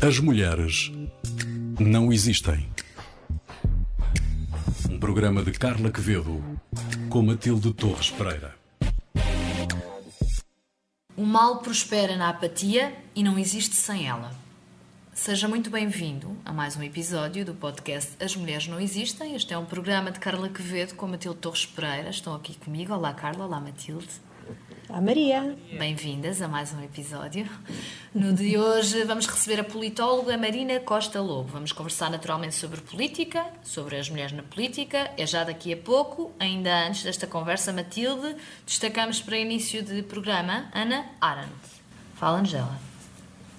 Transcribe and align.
As 0.00 0.18
mulheres 0.18 0.92
não 1.78 2.12
existem. 2.12 2.68
Um 4.90 4.98
programa 4.98 5.42
de 5.42 5.52
Carla 5.52 5.90
Quevedo 5.90 6.42
com 7.10 7.22
Matilde 7.22 7.72
Torres 7.72 8.10
Pereira. 8.10 8.54
O 11.16 11.24
mal 11.24 11.58
prospera 11.58 12.16
na 12.16 12.28
apatia 12.30 12.94
e 13.14 13.22
não 13.22 13.38
existe 13.38 13.74
sem 13.74 14.08
ela. 14.08 14.32
Seja 15.12 15.48
muito 15.48 15.68
bem-vindo 15.68 16.36
a 16.44 16.52
mais 16.52 16.76
um 16.76 16.82
episódio 16.82 17.44
do 17.44 17.52
podcast 17.52 18.12
As 18.22 18.36
Mulheres 18.36 18.68
Não 18.68 18.80
Existem. 18.80 19.34
Este 19.34 19.52
é 19.52 19.58
um 19.58 19.64
programa 19.64 20.12
de 20.12 20.20
Carla 20.20 20.48
Quevedo 20.48 20.94
com 20.94 21.08
Matilde 21.08 21.40
Torres 21.40 21.66
Pereira. 21.66 22.10
Estão 22.10 22.34
aqui 22.34 22.56
comigo. 22.56 22.94
Olá, 22.94 23.12
Carla. 23.12 23.44
Olá, 23.44 23.60
Matilde. 23.60 24.08
Olá, 24.88 25.02
Maria. 25.02 25.54
Bem-vindas 25.78 26.40
a 26.40 26.48
mais 26.48 26.72
um 26.72 26.82
episódio. 26.82 27.46
No 28.14 28.32
de 28.32 28.56
hoje 28.56 29.04
vamos 29.04 29.26
receber 29.26 29.60
a 29.60 29.64
politóloga 29.64 30.38
Marina 30.38 30.80
Costa 30.80 31.20
Lobo. 31.20 31.50
Vamos 31.50 31.72
conversar 31.72 32.10
naturalmente 32.10 32.54
sobre 32.54 32.80
política, 32.80 33.44
sobre 33.62 33.98
as 33.98 34.08
mulheres 34.08 34.32
na 34.32 34.42
política. 34.42 35.10
É 35.18 35.26
já 35.26 35.44
daqui 35.44 35.74
a 35.74 35.76
pouco. 35.76 36.32
Ainda 36.40 36.86
antes 36.86 37.02
desta 37.02 37.26
conversa, 37.26 37.70
Matilde, 37.70 38.34
destacamos 38.64 39.20
para 39.20 39.36
início 39.36 39.82
de 39.82 40.02
programa 40.02 40.70
Ana 40.72 41.04
Arendt. 41.20 41.52
Fala, 42.14 42.38
Angela. 42.38 42.80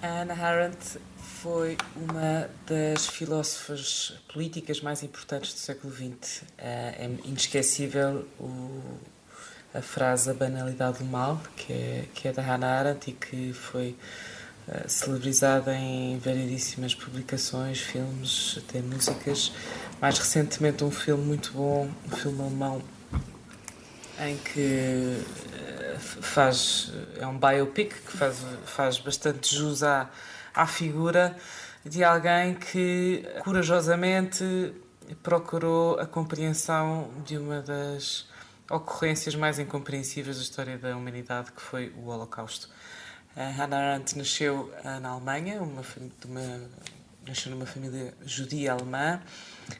Ana 0.02 0.34
Arendt 0.34 0.98
foi 1.16 1.78
uma 1.94 2.50
das 2.66 3.06
filósofas 3.06 4.14
políticas 4.32 4.80
mais 4.80 5.04
importantes 5.04 5.54
do 5.54 5.60
século 5.60 5.94
XX. 5.94 6.42
É 6.58 7.08
inesquecível 7.24 8.26
o 8.40 8.98
a 9.72 9.80
frase 9.80 10.30
A 10.30 10.34
Banalidade 10.34 10.98
do 10.98 11.04
Mal, 11.04 11.40
que 11.56 11.72
é, 11.72 12.04
que 12.14 12.28
é 12.28 12.32
da 12.32 12.42
Hannah 12.42 12.78
Arendt 12.78 13.10
e 13.10 13.12
que 13.12 13.52
foi 13.52 13.96
uh, 14.66 14.88
celebrizada 14.88 15.74
em 15.74 16.18
variedíssimas 16.18 16.94
publicações, 16.94 17.78
filmes, 17.78 18.58
até 18.58 18.80
músicas. 18.80 19.52
Mais 20.00 20.18
recentemente, 20.18 20.82
um 20.82 20.90
filme 20.90 21.24
muito 21.24 21.52
bom, 21.52 21.88
um 22.06 22.16
filme 22.16 22.40
alemão, 22.40 22.82
em 24.18 24.36
que 24.38 25.22
uh, 25.22 25.98
faz. 26.00 26.92
é 27.18 27.26
um 27.26 27.38
biopic 27.38 27.94
que 27.94 28.16
faz, 28.16 28.38
faz 28.64 28.98
bastante 28.98 29.54
jus 29.54 29.84
à, 29.84 30.10
à 30.52 30.66
figura 30.66 31.36
de 31.84 32.02
alguém 32.02 32.54
que 32.54 33.24
corajosamente 33.44 34.74
procurou 35.22 35.98
a 35.98 36.06
compreensão 36.06 37.10
de 37.24 37.38
uma 37.38 37.62
das 37.62 38.28
ocorrências 38.70 39.34
mais 39.34 39.58
incompreensíveis 39.58 40.36
da 40.36 40.42
história 40.42 40.78
da 40.78 40.96
humanidade, 40.96 41.52
que 41.52 41.60
foi 41.60 41.90
o 41.96 42.06
Holocausto. 42.06 42.68
A 43.36 43.48
Hannah 43.50 43.92
Arendt 43.92 44.16
nasceu 44.16 44.72
na 45.00 45.10
Alemanha, 45.10 45.62
uma, 45.62 45.82
uma, 46.24 46.70
nasceu 47.26 47.50
numa 47.50 47.66
família 47.66 48.14
judia 48.24 48.72
alemã. 48.72 49.20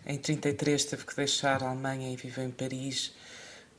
Em 0.04 0.18
33 0.18 0.84
teve 0.84 1.04
que 1.04 1.16
deixar 1.16 1.62
a 1.62 1.68
Alemanha 1.68 2.12
e 2.12 2.16
viveu 2.16 2.44
em 2.44 2.50
Paris 2.50 3.14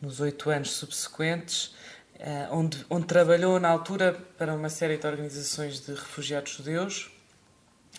nos 0.01 0.19
oito 0.19 0.49
anos 0.49 0.71
subsequentes, 0.71 1.75
eh, 2.19 2.47
onde, 2.51 2.85
onde 2.89 3.05
trabalhou 3.05 3.59
na 3.59 3.69
altura 3.69 4.13
para 4.37 4.53
uma 4.53 4.69
série 4.69 4.97
de 4.97 5.05
organizações 5.05 5.79
de 5.79 5.93
refugiados 5.93 6.53
judeus. 6.53 7.11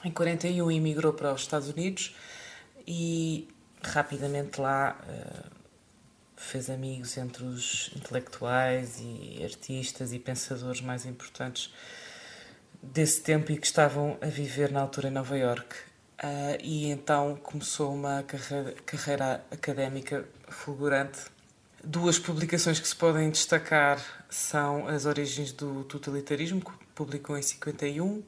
Em 0.05 0.11
41 0.11 0.71
emigrou 0.71 1.13
para 1.13 1.33
os 1.33 1.43
Estados 1.43 1.69
Unidos 1.69 2.15
e 2.87 3.49
rapidamente 3.83 4.61
lá 4.61 4.99
eh, 5.09 5.62
fez 6.43 6.69
amigos 6.69 7.17
entre 7.17 7.45
os 7.45 7.91
intelectuais 7.97 8.99
e 9.01 9.41
artistas 9.43 10.13
e 10.13 10.19
pensadores 10.19 10.81
mais 10.81 11.07
importantes 11.07 11.73
desse 12.83 13.23
tempo 13.23 13.53
e 13.53 13.57
que 13.57 13.67
estavam 13.67 14.19
a 14.21 14.27
viver 14.27 14.71
na 14.71 14.81
altura 14.81 15.09
em 15.09 15.13
Nova 15.13 15.37
York. 15.37 15.77
Uh, 16.23 16.59
e 16.63 16.91
então 16.91 17.37
começou 17.43 17.93
uma 17.95 18.23
carreira, 18.23 18.75
carreira 18.85 19.45
académica 19.51 20.25
fulgurante. 20.49 21.21
Duas 21.83 22.19
publicações 22.19 22.79
que 22.79 22.87
se 22.87 22.95
podem 22.95 23.31
destacar 23.31 24.01
são 24.29 24.87
As 24.87 25.05
Origens 25.05 25.53
do 25.53 25.85
Totalitarismo, 25.85 26.61
que 26.61 26.71
publicou 26.95 27.37
em 27.37 27.43
51, 27.43 28.23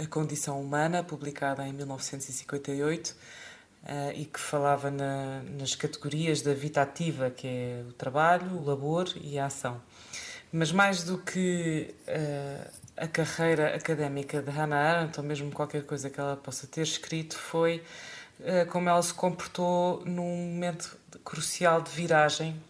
A 0.00 0.06
Condição 0.06 0.60
Humana, 0.60 1.02
publicada 1.02 1.66
em 1.66 1.72
1958, 1.72 3.16
Uh, 3.88 4.12
e 4.14 4.26
que 4.26 4.38
falava 4.38 4.90
na, 4.90 5.40
nas 5.58 5.74
categorias 5.74 6.42
da 6.42 6.52
vida 6.52 6.82
ativa, 6.82 7.30
que 7.30 7.46
é 7.46 7.82
o 7.88 7.92
trabalho, 7.94 8.58
o 8.58 8.62
labor 8.62 9.08
e 9.18 9.38
a 9.38 9.46
ação. 9.46 9.80
Mas 10.52 10.70
mais 10.70 11.04
do 11.04 11.16
que 11.16 11.94
uh, 12.06 12.70
a 12.98 13.08
carreira 13.08 13.74
académica 13.74 14.42
de 14.42 14.50
Hannah 14.50 14.76
Arendt, 14.76 15.18
ou 15.18 15.24
mesmo 15.24 15.50
qualquer 15.50 15.84
coisa 15.84 16.10
que 16.10 16.20
ela 16.20 16.36
possa 16.36 16.66
ter 16.66 16.82
escrito, 16.82 17.38
foi 17.38 17.82
uh, 18.40 18.70
como 18.70 18.90
ela 18.90 19.02
se 19.02 19.14
comportou 19.14 20.02
num 20.04 20.52
momento 20.52 20.94
crucial 21.24 21.80
de 21.80 21.90
viragem 21.90 22.60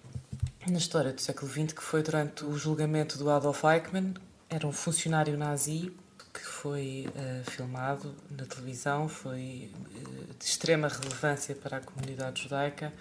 na 0.69 0.79
história 0.79 1.13
do 1.13 1.21
século 1.21 1.51
XX, 1.51 1.73
que 1.73 1.83
foi 1.83 2.03
durante 2.03 2.45
o 2.45 2.57
julgamento 2.57 3.19
do 3.19 3.29
Adolf 3.31 3.65
Eichmann, 3.65 4.15
era 4.49 4.67
um 4.67 4.73
funcionário 4.73 5.37
nazi 5.37 5.93
que 6.33 6.41
foi 6.41 7.07
uh, 7.09 7.51
filmado 7.51 8.15
na 8.31 8.45
televisão, 8.45 9.09
foi 9.09 9.71
uh, 9.75 10.35
de 10.39 10.45
extrema 10.45 10.89
relevância 10.89 11.55
para 11.55 11.79
a 11.79 11.81
comunidade 11.81 12.43
judaica 12.43 12.93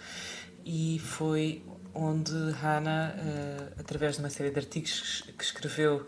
e 0.64 0.98
foi 0.98 1.62
onde 1.94 2.32
Hannah, 2.32 3.14
uh, 3.16 3.80
através 3.80 4.16
de 4.16 4.20
uma 4.20 4.30
série 4.30 4.50
de 4.50 4.58
artigos 4.58 5.24
que 5.36 5.44
escreveu 5.44 6.06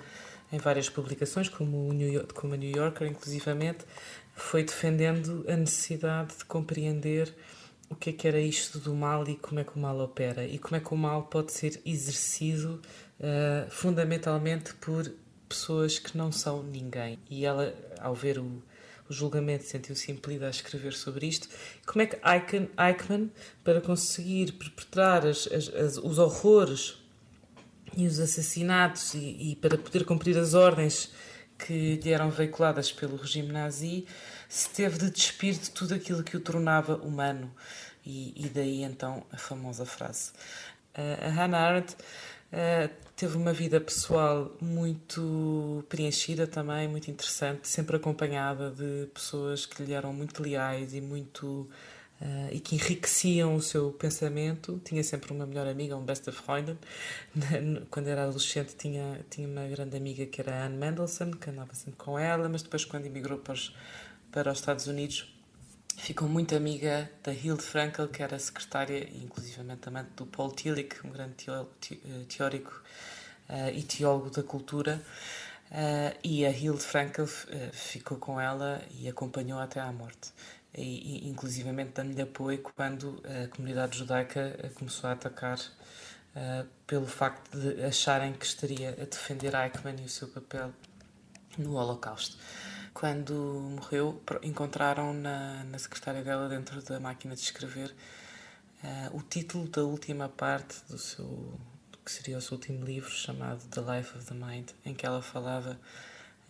em 0.52 0.58
várias 0.58 0.88
publicações, 0.88 1.48
como, 1.48 1.88
o 1.88 1.92
New 1.92 2.12
York, 2.12 2.34
como 2.34 2.54
a 2.54 2.56
New 2.56 2.70
Yorker, 2.70 3.06
inclusivamente, 3.06 3.84
foi 4.34 4.64
defendendo 4.64 5.44
a 5.48 5.56
necessidade 5.56 6.38
de 6.38 6.44
compreender 6.44 7.32
o 7.88 7.94
que 7.94 8.10
é 8.10 8.12
que 8.12 8.26
era 8.26 8.40
isto 8.40 8.78
do 8.78 8.94
mal 8.94 9.28
e 9.28 9.36
como 9.36 9.60
é 9.60 9.64
que 9.64 9.76
o 9.76 9.78
mal 9.78 9.98
opera 10.00 10.44
e 10.44 10.58
como 10.58 10.76
é 10.76 10.80
que 10.80 10.94
o 10.94 10.96
mal 10.96 11.24
pode 11.24 11.52
ser 11.52 11.80
exercido 11.84 12.80
fundamentalmente 13.68 14.72
por 14.74 15.12
pessoas 15.50 15.98
que 15.98 16.16
não 16.16 16.30
são 16.30 16.62
ninguém. 16.62 17.18
E 17.28 17.44
ela, 17.44 17.74
ao 17.98 18.14
ver 18.14 18.38
o, 18.38 18.62
o 19.08 19.12
julgamento, 19.12 19.64
sentiu-se 19.64 20.12
impelida 20.12 20.46
a 20.46 20.50
escrever 20.50 20.92
sobre 20.92 21.26
isto. 21.26 21.48
Como 21.84 22.00
é 22.00 22.06
que 22.06 22.16
Eichmann, 22.78 23.30
para 23.64 23.80
conseguir 23.80 24.52
perpetrar 24.52 25.26
as, 25.26 25.48
as, 25.48 25.96
os 25.98 26.18
horrores 26.18 26.96
e 27.96 28.06
os 28.06 28.20
assassinatos 28.20 29.14
e, 29.14 29.50
e, 29.50 29.56
para 29.56 29.76
poder 29.76 30.04
cumprir 30.04 30.38
as 30.38 30.54
ordens 30.54 31.10
que 31.58 31.96
lhe 31.96 32.10
eram 32.10 32.30
veiculadas 32.30 32.92
pelo 32.92 33.16
regime 33.16 33.52
nazi, 33.52 34.06
se 34.48 34.70
teve 34.70 34.98
de 34.98 35.10
despir 35.10 35.54
de 35.54 35.70
tudo 35.70 35.94
aquilo 35.94 36.22
que 36.22 36.36
o 36.36 36.40
tornava 36.40 36.94
humano. 36.96 37.52
E, 38.06 38.32
e 38.36 38.48
daí 38.48 38.82
então 38.82 39.26
a 39.32 39.36
famosa 39.36 39.84
frase. 39.84 40.30
A 40.94 41.28
Hannah 41.28 41.58
Arendt 41.58 41.96
uh, 42.52 42.90
teve 43.16 43.36
uma 43.36 43.52
vida 43.52 43.80
pessoal 43.80 44.56
muito 44.60 45.84
preenchida 45.88 46.46
também, 46.46 46.88
muito 46.88 47.10
interessante, 47.10 47.68
sempre 47.68 47.96
acompanhada 47.96 48.70
de 48.70 49.06
pessoas 49.12 49.66
que 49.66 49.82
lhe 49.82 49.92
eram 49.92 50.12
muito 50.12 50.42
leais 50.42 50.94
e 50.94 51.00
muito 51.00 51.68
uh, 52.20 52.48
e 52.52 52.60
que 52.60 52.74
enriqueciam 52.76 53.54
o 53.54 53.62
seu 53.62 53.92
pensamento. 53.92 54.80
Tinha 54.84 55.02
sempre 55.02 55.32
uma 55.32 55.46
melhor 55.46 55.66
amiga, 55.66 55.96
um 55.96 56.04
best 56.04 56.30
Freundin. 56.30 56.78
Quando 57.90 58.08
era 58.08 58.24
adolescente 58.24 58.74
tinha 58.76 59.24
tinha 59.28 59.48
uma 59.48 59.66
grande 59.66 59.96
amiga 59.96 60.26
que 60.26 60.40
era 60.40 60.64
Anne 60.64 60.76
Mendelssohn, 60.76 61.32
que 61.32 61.50
andava 61.50 61.74
sempre 61.74 61.96
com 61.96 62.18
ela, 62.18 62.48
mas 62.48 62.62
depois 62.62 62.84
quando 62.84 63.06
emigrou 63.06 63.38
para 63.38 63.54
os, 63.54 63.74
para 64.30 64.52
os 64.52 64.58
Estados 64.58 64.86
Unidos 64.86 65.32
ficou 66.00 66.26
muito 66.26 66.56
amiga 66.56 67.10
da 67.22 67.32
Hilde 67.32 67.62
Frankel, 67.62 68.08
que 68.08 68.22
era 68.22 68.38
secretária 68.38 69.06
e 69.12 69.22
inclusivamente 69.22 69.80
também 69.80 70.04
do 70.16 70.24
Paul 70.26 70.50
Tillich, 70.50 70.96
um 71.04 71.10
grande 71.10 71.34
eh, 71.48 72.24
teórico 72.26 72.82
uh, 73.48 73.68
e 73.72 73.82
teólogo 73.82 74.30
da 74.30 74.42
cultura. 74.42 75.02
Uh, 75.70 76.18
e 76.24 76.46
a 76.46 76.50
Hilde 76.50 76.82
Frankel 76.82 77.26
uh, 77.26 77.28
ficou 77.72 78.16
com 78.16 78.40
ela 78.40 78.82
e 78.98 79.08
acompanhou 79.08 79.60
até 79.60 79.78
à 79.78 79.92
morte. 79.92 80.32
E, 80.74 81.26
e 81.26 81.28
inclusivamente 81.28 81.92
dando-lhe 81.94 82.22
apoio 82.22 82.58
quando 82.62 83.22
a 83.24 83.48
comunidade 83.48 83.98
judaica 83.98 84.70
começou 84.76 85.10
a 85.10 85.14
atacar 85.14 85.58
pelo 86.86 87.08
facto 87.08 87.58
de 87.58 87.82
acharem 87.82 88.32
que 88.32 88.46
estaria 88.46 88.90
a 88.90 89.04
defender 89.04 89.52
Eichmann 89.52 90.00
e 90.00 90.04
o 90.04 90.08
seu 90.08 90.28
papel 90.28 90.72
no 91.58 91.74
Holocausto 91.74 92.38
quando 92.92 93.34
morreu, 93.76 94.20
encontraram 94.42 95.12
na, 95.12 95.64
na 95.64 95.78
secretária 95.78 96.22
dela, 96.22 96.48
dentro 96.48 96.82
da 96.82 96.98
máquina 96.98 97.34
de 97.34 97.40
escrever, 97.40 97.94
uh, 98.82 99.16
o 99.16 99.22
título 99.22 99.68
da 99.68 99.82
última 99.82 100.28
parte 100.28 100.76
do 100.88 100.98
seu 100.98 101.26
do 101.92 101.98
que 102.04 102.10
seria 102.10 102.38
o 102.38 102.40
seu 102.40 102.56
último 102.56 102.84
livro, 102.84 103.10
chamado 103.10 103.60
The 103.70 103.80
Life 103.80 104.16
of 104.16 104.26
the 104.26 104.34
Mind, 104.34 104.70
em 104.84 104.94
que 104.94 105.06
ela 105.06 105.22
falava 105.22 105.78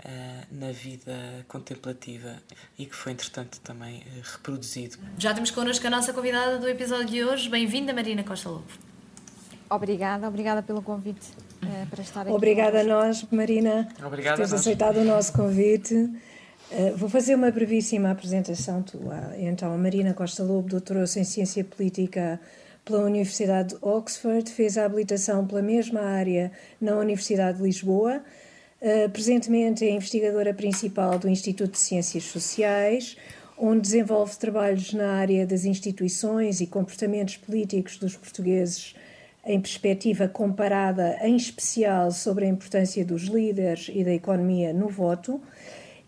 uh, 0.00 0.46
na 0.50 0.72
vida 0.72 1.44
contemplativa 1.48 2.36
e 2.78 2.86
que 2.86 2.94
foi, 2.94 3.12
entretanto, 3.12 3.60
também 3.60 4.00
uh, 4.00 4.32
reproduzido. 4.32 4.98
Já 5.18 5.34
temos 5.34 5.50
connosco 5.50 5.86
a 5.86 5.90
nossa 5.90 6.12
convidada 6.12 6.58
do 6.58 6.68
episódio 6.68 7.06
de 7.06 7.24
hoje. 7.24 7.48
Bem-vinda, 7.48 7.92
Marina 7.92 8.24
Costa 8.24 8.48
Lobo. 8.48 8.66
Obrigada, 9.68 10.26
obrigada 10.26 10.62
pelo 10.62 10.82
convite 10.82 11.30
para 11.86 12.02
estar 12.02 12.22
aqui. 12.22 12.30
Obrigada 12.30 12.80
a 12.80 12.84
nós, 12.84 13.24
Marina, 13.30 13.88
Obrigada 14.04 14.36
por 14.36 14.48
teres 14.48 14.52
aceitado 14.52 14.98
o 14.98 15.04
nosso 15.04 15.32
convite. 15.32 15.94
Uh, 15.94 16.96
vou 16.96 17.08
fazer 17.08 17.34
uma 17.34 17.50
brevíssima 17.50 18.10
apresentação. 18.10 18.84
Então, 19.38 19.74
a 19.74 19.78
Marina 19.78 20.14
Costa 20.14 20.42
Lobo 20.42 20.68
doutorou-se 20.68 21.18
em 21.18 21.24
Ciência 21.24 21.64
Política 21.64 22.40
pela 22.84 23.00
Universidade 23.00 23.70
de 23.70 23.78
Oxford, 23.82 24.50
fez 24.50 24.78
a 24.78 24.84
habilitação 24.84 25.46
pela 25.46 25.62
mesma 25.62 26.00
área 26.00 26.50
na 26.80 26.96
Universidade 26.96 27.58
de 27.58 27.64
Lisboa. 27.64 28.22
Uh, 28.80 29.10
presentemente 29.10 29.84
é 29.84 29.90
investigadora 29.90 30.54
principal 30.54 31.18
do 31.18 31.28
Instituto 31.28 31.72
de 31.72 31.78
Ciências 31.78 32.24
Sociais, 32.24 33.16
onde 33.58 33.82
desenvolve 33.82 34.36
trabalhos 34.38 34.94
na 34.94 35.12
área 35.12 35.46
das 35.46 35.64
instituições 35.64 36.60
e 36.60 36.66
comportamentos 36.66 37.36
políticos 37.36 37.98
dos 37.98 38.16
portugueses 38.16 38.94
em 39.44 39.60
perspectiva 39.60 40.28
comparada, 40.28 41.18
em 41.22 41.36
especial 41.36 42.10
sobre 42.10 42.44
a 42.44 42.48
importância 42.48 43.04
dos 43.04 43.22
líderes 43.22 43.90
e 43.92 44.04
da 44.04 44.12
economia 44.12 44.72
no 44.72 44.88
voto. 44.88 45.40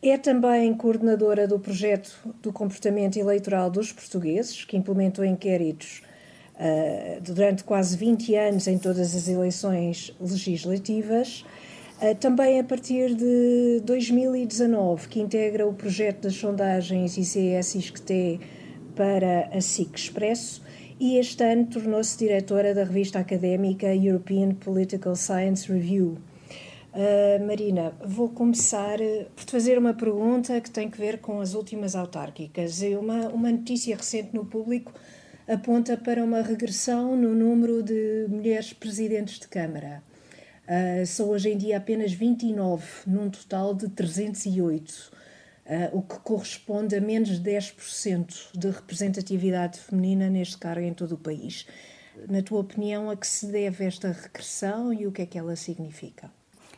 É 0.02 0.18
também 0.18 0.74
coordenadora 0.74 1.46
do 1.46 1.58
projeto 1.58 2.12
do 2.42 2.52
comportamento 2.52 3.16
eleitoral 3.16 3.70
dos 3.70 3.92
portugueses, 3.92 4.64
que 4.64 4.76
implementou 4.76 5.24
inquéritos 5.24 6.02
uh, 6.56 7.20
durante 7.20 7.62
quase 7.62 7.96
20 7.96 8.34
anos 8.34 8.66
em 8.66 8.78
todas 8.78 9.14
as 9.14 9.28
eleições 9.28 10.14
legislativas. 10.20 11.44
Uh, 12.00 12.16
também 12.16 12.58
a 12.58 12.64
partir 12.64 13.14
de 13.14 13.80
2019, 13.84 15.06
que 15.06 15.20
integra 15.20 15.66
o 15.66 15.72
projeto 15.72 16.22
das 16.22 16.34
sondagens 16.34 17.16
ICS-ISCTE 17.16 18.40
para 18.96 19.48
a 19.52 19.60
SIC 19.60 19.96
Expresso 19.96 20.62
e 20.98 21.18
este 21.18 21.42
ano 21.42 21.66
tornou-se 21.66 22.18
diretora 22.18 22.74
da 22.74 22.84
revista 22.84 23.18
académica 23.18 23.94
European 23.94 24.54
Political 24.54 25.16
Science 25.16 25.72
Review. 25.72 26.18
Uh, 26.92 27.46
Marina, 27.46 27.92
vou 28.04 28.28
começar 28.28 29.00
eh, 29.00 29.26
por 29.34 29.44
te 29.44 29.52
fazer 29.52 29.78
uma 29.78 29.94
pergunta 29.94 30.60
que 30.60 30.70
tem 30.70 30.90
que 30.90 30.98
ver 30.98 31.20
com 31.20 31.40
as 31.40 31.54
últimas 31.54 31.96
autárquicas. 31.96 32.82
Uma, 32.82 33.28
uma 33.28 33.50
notícia 33.50 33.96
recente 33.96 34.34
no 34.34 34.44
público 34.44 34.92
aponta 35.48 35.96
para 35.96 36.22
uma 36.22 36.42
regressão 36.42 37.16
no 37.16 37.34
número 37.34 37.82
de 37.82 38.26
mulheres 38.28 38.72
presidentes 38.74 39.38
de 39.38 39.48
Câmara. 39.48 40.02
Uh, 40.68 41.06
são 41.06 41.30
hoje 41.30 41.50
em 41.50 41.56
dia 41.56 41.78
apenas 41.78 42.12
29, 42.12 42.84
num 43.06 43.30
total 43.30 43.74
de 43.74 43.88
308 43.88 45.21
uh, 45.72 45.96
o 45.96 46.02
que 46.02 46.18
corresponde 46.20 46.94
a 46.94 47.00
menos 47.00 47.40
de 47.40 47.50
10% 47.50 48.50
de 48.54 48.70
representatividade 48.70 49.78
feminina 49.80 50.28
neste 50.28 50.58
cargo 50.58 50.82
em 50.82 50.92
todo 50.92 51.12
o 51.12 51.18
país. 51.18 51.66
Na 52.28 52.42
tua 52.42 52.60
opinião, 52.60 53.10
a 53.10 53.16
que 53.16 53.26
se 53.26 53.46
deve 53.46 53.84
esta 53.84 54.12
regressão 54.12 54.92
e 54.92 55.06
o 55.06 55.12
que 55.12 55.22
é 55.22 55.26
que 55.26 55.38
ela 55.38 55.56
significa? 55.56 56.30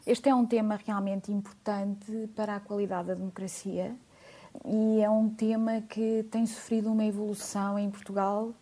Este 0.07 0.29
é 0.29 0.35
um 0.35 0.47
tema 0.47 0.79
realmente 0.87 1.33
importante 1.33 2.29
para 2.37 2.57
a 2.57 2.61
qualidade 2.61 3.09
da 3.09 3.15
democracia 3.15 3.95
e 4.65 5.01
é 5.01 5.11
um 5.11 5.29
tema 5.29 5.83
que 5.83 6.25
tem 6.31 6.47
sofrido 6.47 6.93
uma 6.93 7.05
evolução 7.05 7.79
em 7.79 7.91
Portugal 7.91 8.55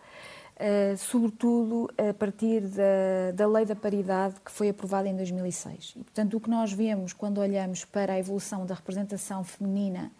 Uh, 0.52 0.96
sobretudo 0.96 1.90
a 1.98 2.14
partir 2.14 2.60
da, 2.60 3.32
da 3.34 3.48
lei 3.48 3.64
da 3.64 3.74
paridade 3.74 4.36
que 4.44 4.50
foi 4.52 4.68
aprovada 4.68 5.08
em 5.08 5.16
2006. 5.16 5.94
E, 5.96 6.04
portanto, 6.04 6.36
o 6.36 6.40
que 6.40 6.48
nós 6.48 6.72
vemos 6.72 7.12
quando 7.12 7.38
olhamos 7.38 7.84
para 7.84 8.12
a 8.12 8.18
evolução 8.18 8.64
da 8.64 8.74
representação 8.74 9.42
feminina 9.42 10.12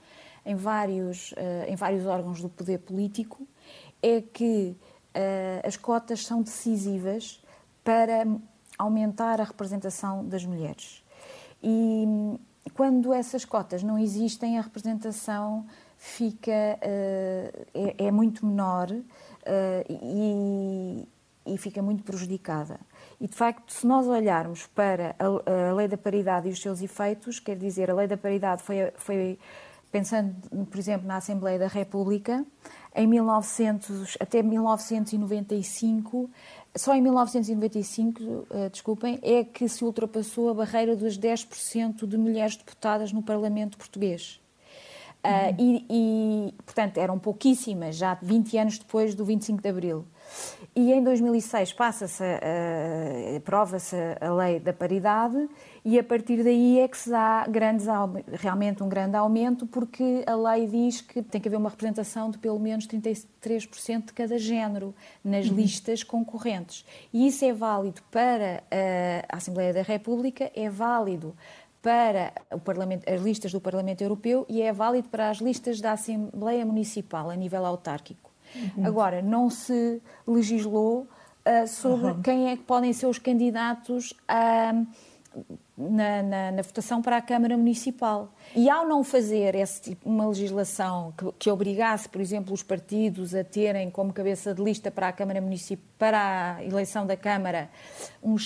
em 0.44 0.54
vários, 0.54 1.32
uh, 1.32 1.68
em 1.68 1.76
vários 1.76 2.06
órgãos 2.06 2.40
do 2.40 2.48
poder 2.48 2.78
político 2.78 3.46
é 4.02 4.20
que 4.20 4.76
uh, 5.14 5.66
as 5.66 5.76
cotas 5.76 6.26
são 6.26 6.42
decisivas 6.42 7.42
para 7.84 8.26
aumentar 8.78 9.40
a 9.40 9.44
representação 9.44 10.24
das 10.26 10.44
mulheres. 10.44 11.04
E 11.62 12.04
quando 12.74 13.12
essas 13.12 13.44
cotas 13.44 13.82
não 13.82 13.98
existem, 13.98 14.58
a 14.58 14.62
representação 14.62 15.66
fica 15.96 16.50
é, 16.50 17.66
é 17.98 18.10
muito 18.10 18.44
menor 18.44 18.88
e, 19.88 21.08
e, 21.46 21.58
fica 21.58 21.80
muito 21.80 22.02
prejudicada. 22.02 22.80
E, 23.20 23.28
de 23.28 23.34
facto, 23.36 23.72
se 23.72 23.86
nós 23.86 24.08
olharmos 24.08 24.66
para 24.66 25.14
a, 25.18 25.72
lei 25.72 25.86
da 25.86 25.96
paridade 25.96 26.48
e 26.48 26.52
os 26.52 26.60
seus 26.60 26.82
efeitos, 26.82 27.38
quer 27.38 27.56
dizer, 27.56 27.88
a 27.90 27.94
lei 27.94 28.08
da 28.08 28.16
paridade 28.16 28.62
foi, 28.62 28.92
foi 28.96 29.38
pensando, 29.92 30.34
por 30.66 30.78
exemplo, 30.78 31.06
na 31.06 31.18
Assembleia 31.18 31.58
da 31.58 31.68
República, 31.68 32.44
em 32.94 33.06
1900, 33.06 34.16
até 34.18 34.42
1995, 34.42 36.30
só 36.74 36.94
em 36.94 37.02
1995, 37.02 38.22
uh, 38.22 38.46
eh, 38.50 38.68
desculpem, 38.70 39.18
é 39.22 39.44
que 39.44 39.68
se 39.68 39.84
ultrapassou 39.84 40.48
a 40.48 40.54
barreira 40.54 40.96
dos 40.96 41.18
10% 41.18 42.06
de 42.06 42.16
mulheres 42.16 42.56
deputadas 42.56 43.12
no 43.12 43.22
Parlamento 43.22 43.76
português. 43.76 44.40
Uh, 45.22 45.54
e, 45.58 45.86
e, 45.88 46.54
portanto, 46.64 46.96
eram 46.96 47.18
pouquíssimas, 47.18 47.96
já 47.96 48.14
20 48.14 48.58
anos 48.58 48.78
depois 48.78 49.14
do 49.14 49.24
25 49.24 49.62
de 49.62 49.68
Abril. 49.68 50.06
E 50.75 50.93
em 50.93 51.02
2006 51.02 51.73
passa-se, 51.75 52.25
aprova-se 53.37 53.96
a 54.20 54.32
lei 54.32 54.58
da 54.58 54.73
paridade 54.73 55.49
e 55.84 55.99
a 55.99 56.05
partir 56.05 56.43
daí 56.43 56.81
é 56.81 56.88
que 56.88 56.96
se 56.96 57.11
dá 57.11 57.44
grandes, 57.46 57.87
realmente 58.32 58.82
um 58.82 58.88
grande 58.88 59.17
aumento, 59.17 59.67
porque 59.67 60.25
a 60.26 60.34
lei 60.34 60.67
diz 60.67 61.02
que 61.02 61.23
tem 61.23 61.40
que 61.40 61.49
haver 61.49 61.58
uma 61.58 61.69
representação 61.69 62.31
de 62.31 62.38
pelo 62.38 62.58
menos 62.58 62.87
33% 62.87 64.06
de 64.06 64.12
cada 64.14 64.38
género 64.38 64.94
nas 65.23 65.49
uhum. 65.49 65.56
listas 65.56 66.02
concorrentes. 66.02 66.87
E 67.12 67.26
isso 67.26 67.44
é 67.44 67.52
válido 67.52 68.00
para 68.11 68.62
a 69.31 69.37
Assembleia 69.37 69.75
da 69.75 69.82
República, 69.82 70.50
é 70.55 70.70
válido 70.70 71.37
para 71.82 72.32
as 73.06 73.20
listas 73.20 73.52
do 73.52 73.61
Parlamento 73.61 74.02
Europeu 74.02 74.46
e 74.49 74.62
é 74.62 74.73
válido 74.73 75.08
para 75.11 75.29
as 75.29 75.38
listas 75.38 75.81
da 75.81 75.93
Assembleia 75.93 76.64
Municipal 76.64 77.29
a 77.29 77.37
nível 77.37 77.67
autárquico. 77.67 78.31
Uhum. 78.54 78.87
Agora, 78.87 79.22
não 79.22 79.49
se 79.50 80.00
legislou 80.26 81.06
uh, 81.46 81.66
sobre 81.66 82.12
uhum. 82.12 82.22
quem 82.22 82.50
é 82.50 82.56
que 82.56 82.62
podem 82.62 82.93
ser 82.93 83.06
os 83.06 83.19
candidatos 83.19 84.14
a. 84.28 84.72
Na, 85.75 86.22
na, 86.22 86.52
na, 86.52 86.62
votação 86.62 87.00
para 87.00 87.16
a 87.16 87.22
Câmara 87.22 87.56
Municipal. 87.56 88.31
E 88.54 88.69
ao 88.69 88.87
não 88.87 89.02
fazer 89.02 89.54
esse 89.54 89.81
tipo, 89.81 90.06
uma 90.06 90.28
legislação 90.28 91.14
que, 91.16 91.32
que, 91.38 91.50
obrigasse, 91.50 92.06
por 92.06 92.20
exemplo, 92.20 92.52
os 92.52 92.62
partidos 92.62 93.34
a 93.34 93.43
terem 93.43 93.90
como 93.90 94.12
cabeça 94.12 94.52
de 94.52 94.62
lista 94.62 94.90
para 94.90 95.08
a 95.08 95.12
Câmara 95.12 95.40
Municipal, 95.40 95.84
para 95.98 96.56
a 96.56 96.64
eleição 96.64 97.06
da 97.06 97.16
Câmara, 97.16 97.70
um, 98.22 98.37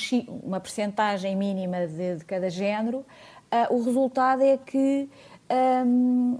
uma 0.44 0.60
percentagem 0.60 1.34
mínima 1.34 1.88
de, 1.88 2.18
de 2.18 2.24
cada 2.24 2.48
género, 2.48 2.98
uh, 2.98 3.74
o 3.74 3.82
resultado 3.82 4.42
é 4.42 4.56
que 4.56 5.08
um, 5.84 6.38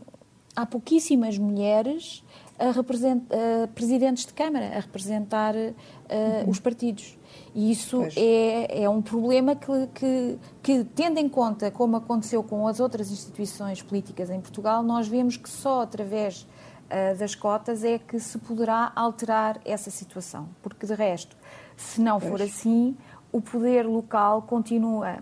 há 0.55 0.65
pouquíssimas 0.65 1.37
mulheres 1.37 2.25
a 2.59 2.71
uh, 2.71 3.69
presidentes 3.75 4.27
de 4.27 4.33
Câmara 4.33 4.67
a 4.67 4.81
representar 4.81 5.55
uh, 5.55 5.75
uhum. 6.45 6.51
os 6.51 6.59
partidos. 6.59 7.19
E 7.55 7.71
isso 7.71 8.03
é, 8.17 8.83
é, 8.83 8.89
um 8.89 9.03
problema 9.03 9.55
que, 9.55 9.87
que, 9.95 10.39
que, 10.63 10.85
tendo 10.85 11.19
em 11.19 11.29
conta 11.29 11.71
como 11.71 11.97
aconteceu 11.97 12.43
com 12.43 12.67
as 12.67 12.81
outras 12.81 13.11
instituições 13.11 13.83
políticas 13.83 14.31
em 14.31 14.41
Portugal, 14.41 14.83
nós 14.83 15.07
vemos 15.09 15.37
que 15.37 15.49
só 15.49 15.83
através 15.83 16.43
uh, 16.43 17.19
das 17.19 17.35
cotas 17.35 17.85
é 17.85 17.99
que 17.99 18.19
se 18.19 18.39
poderá 18.39 18.93
alterar 18.95 19.61
essa 19.65 19.91
situação. 19.91 20.49
Porque, 20.63 20.87
de 20.87 20.95
resto, 20.95 21.37
se 21.77 22.01
não 22.01 22.19
for 22.19 22.41
assim, 22.41 22.97
o 23.31 23.41
poder 23.41 23.87
local 23.87 24.43
continua 24.43 25.19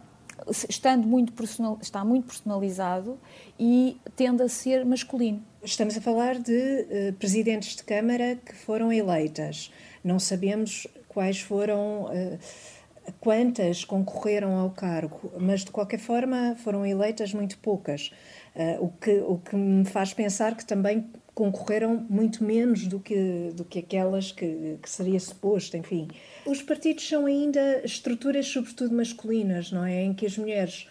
estando 0.68 1.06
muito 1.06 1.32
personal, 1.32 1.78
está 1.80 2.04
muito 2.04 2.26
personalizado 2.26 3.18
e 3.58 4.00
tende 4.14 4.42
a 4.42 4.48
ser 4.48 4.84
masculino. 4.84 5.42
Estamos 5.64 5.96
a 5.96 6.00
falar 6.00 6.38
de 6.38 6.52
uh, 6.52 7.12
presidentes 7.14 7.74
de 7.74 7.82
Câmara 7.84 8.36
que 8.36 8.54
foram 8.54 8.92
eleitas. 8.92 9.72
Não 10.04 10.18
sabemos 10.18 10.86
quais 11.08 11.40
foram, 11.40 12.04
uh, 12.04 12.38
quantas 13.18 13.82
concorreram 13.82 14.58
ao 14.58 14.68
cargo, 14.68 15.32
mas 15.38 15.64
de 15.64 15.70
qualquer 15.70 15.98
forma 15.98 16.54
foram 16.62 16.84
eleitas 16.84 17.32
muito 17.32 17.56
poucas. 17.58 18.12
Uh, 18.54 18.84
o, 18.84 18.88
que, 18.90 19.10
o 19.26 19.38
que 19.38 19.56
me 19.56 19.86
faz 19.86 20.12
pensar 20.12 20.54
que 20.54 20.66
também 20.66 21.06
concorreram 21.34 22.06
muito 22.10 22.44
menos 22.44 22.86
do 22.86 23.00
que, 23.00 23.50
do 23.54 23.64
que 23.64 23.78
aquelas 23.78 24.30
que, 24.30 24.78
que 24.82 24.90
seria 24.90 25.18
suposto, 25.18 25.78
enfim. 25.78 26.08
Os 26.44 26.60
partidos 26.60 27.08
são 27.08 27.24
ainda 27.24 27.80
estruturas, 27.82 28.46
sobretudo 28.46 28.94
masculinas, 28.94 29.72
não 29.72 29.86
é? 29.86 30.02
Em 30.02 30.12
que 30.12 30.26
as 30.26 30.36
mulheres 30.36 30.86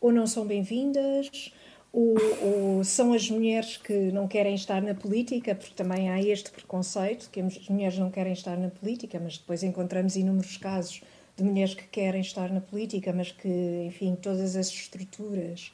ou 0.00 0.12
não 0.12 0.26
são 0.26 0.44
bem-vindas, 0.44 1.52
ou, 1.96 2.14
ou, 2.42 2.84
são 2.84 3.14
as 3.14 3.30
mulheres 3.30 3.78
que 3.78 4.12
não 4.12 4.28
querem 4.28 4.54
estar 4.54 4.82
na 4.82 4.94
política, 4.94 5.54
porque 5.54 5.72
também 5.74 6.10
há 6.10 6.20
este 6.20 6.50
preconceito, 6.50 7.30
que 7.30 7.40
as 7.40 7.68
mulheres 7.70 7.96
não 7.96 8.10
querem 8.10 8.34
estar 8.34 8.54
na 8.58 8.68
política, 8.68 9.18
mas 9.18 9.38
depois 9.38 9.62
encontramos 9.62 10.14
inúmeros 10.14 10.58
casos 10.58 11.00
de 11.34 11.42
mulheres 11.42 11.72
que 11.72 11.86
querem 11.88 12.20
estar 12.20 12.52
na 12.52 12.60
política, 12.60 13.14
mas 13.14 13.32
que, 13.32 13.48
enfim, 13.86 14.14
todas 14.14 14.56
as 14.56 14.68
estruturas, 14.68 15.72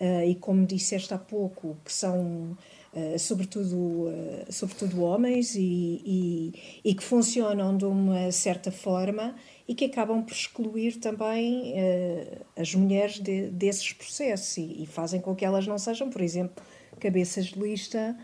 uh, 0.00 0.24
e 0.26 0.34
como 0.36 0.64
disseste 0.64 1.12
há 1.12 1.18
pouco, 1.18 1.76
que 1.84 1.92
são 1.92 2.56
eh, 2.94 3.18
sobretudo, 3.18 3.76
uh, 3.76 4.46
sobretudo 4.50 5.02
homens, 5.02 5.54
e, 5.54 5.60
e, 5.62 6.52
e, 6.82 6.94
que 6.94 7.02
funcionam 7.04 7.76
de 7.76 7.84
uma 7.84 8.32
certa 8.32 8.72
forma 8.72 9.36
e 9.68 9.74
que 9.74 9.84
acabam 9.84 10.22
por 10.22 10.32
excluir 10.32 10.96
também 10.96 11.74
uh, 11.74 12.46
as 12.56 12.74
mulheres 12.74 13.20
de, 13.20 13.50
desses 13.50 13.92
processos 13.92 14.56
e, 14.56 14.82
e, 14.82 14.86
fazem 14.86 15.20
com 15.20 15.36
que 15.36 15.44
elas 15.44 15.66
não 15.66 15.76
sejam, 15.78 16.08
por 16.08 16.22
exemplo, 16.22 16.64
cabeças 16.98 17.46
de 17.46 17.60
lista 17.60 18.16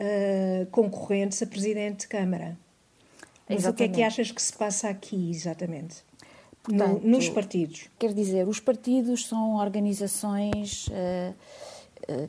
uh, 0.00 0.66
concorrentes 0.70 1.42
a 1.42 1.46
presidente 1.46 2.02
de 2.02 2.06
Câmara. 2.06 2.56
Mas 3.48 3.58
exatamente. 3.58 3.74
o 3.74 3.76
que 3.76 3.82
é 3.82 3.88
que 3.88 4.02
achas 4.02 4.30
que 4.30 4.40
se 4.40 4.52
passa 4.52 4.88
aqui, 4.88 5.28
exatamente? 5.28 6.04
Portanto, 6.62 7.02
no, 7.02 7.10
nos 7.10 7.28
partidos? 7.28 7.88
Quer 7.98 8.14
dizer, 8.14 8.46
os 8.46 8.60
partidos 8.60 9.26
são 9.26 9.56
organizações 9.56 10.86
uh, 10.86 11.34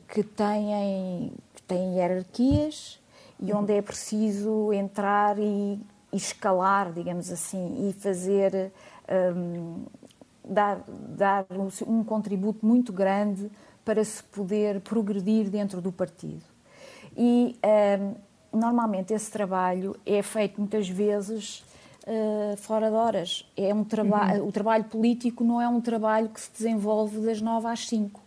que, 0.08 0.24
têm, 0.24 1.32
que 1.56 1.62
têm 1.62 1.96
hierarquias 1.96 3.00
e 3.40 3.54
onde 3.54 3.74
é 3.74 3.82
preciso 3.84 4.74
entrar 4.74 5.38
e 5.38 5.80
escalar, 6.12 6.92
digamos 6.92 7.32
assim, 7.32 7.90
e 7.90 7.94
fazer 7.94 8.72
um, 9.36 9.86
dar, 10.44 10.84
dar 10.88 11.46
um, 11.86 12.04
contributo 12.04 12.66
muito 12.66 12.94
grande 12.94 13.50
para 13.84 14.04
se 14.04 14.24
poder 14.24 14.82
progredir 14.82 15.50
dentro 15.50 15.82
do 15.82 15.92
partido. 15.92 16.44
E 17.16 17.58
um, 18.54 18.60
normalmente 18.60 19.14
esse 19.14 19.32
trabalho 19.32 19.96
é 20.06 20.22
feito 20.22 20.60
muitas 20.60 20.88
vezes 20.88 21.64
uh, 22.06 22.58
fora 22.58 22.90
de 22.90 22.96
horas. 22.96 23.50
É 23.56 23.74
um 23.74 23.84
traba 23.84 24.34
uhum. 24.34 24.48
O 24.48 24.52
trabalho 24.52 24.86
político 24.86 25.44
não 25.44 25.62
é 25.62 25.68
um 25.68 25.82
trabalho 25.82 26.30
que 26.30 26.40
se 26.40 26.52
desenvolve 26.52 27.20
das 27.20 27.42
nove 27.42 27.68
às 27.68 27.88
cinco. 27.88 28.22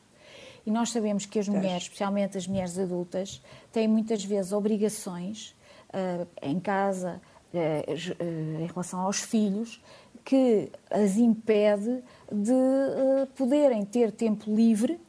E 0.66 0.70
nós 0.70 0.90
sabemos 0.90 1.24
que 1.24 1.38
as 1.38 1.48
mulheres, 1.48 1.84
especialmente 1.84 2.36
as 2.36 2.46
mulheres 2.46 2.78
adultas, 2.78 3.42
têm 3.72 3.88
muitas 3.88 4.22
vezes 4.22 4.52
obrigações 4.52 5.54
uh, 5.88 6.26
em 6.42 6.60
casa, 6.60 7.20
em 7.52 8.66
relação 8.66 9.00
aos 9.00 9.20
filhos 9.20 9.82
que 10.24 10.70
as 10.90 11.16
impede 11.16 12.02
de 12.30 12.52
eh, 12.52 13.26
poderem 13.34 13.84
ter 13.84 14.12
tempo 14.12 14.54
livre 14.54 15.00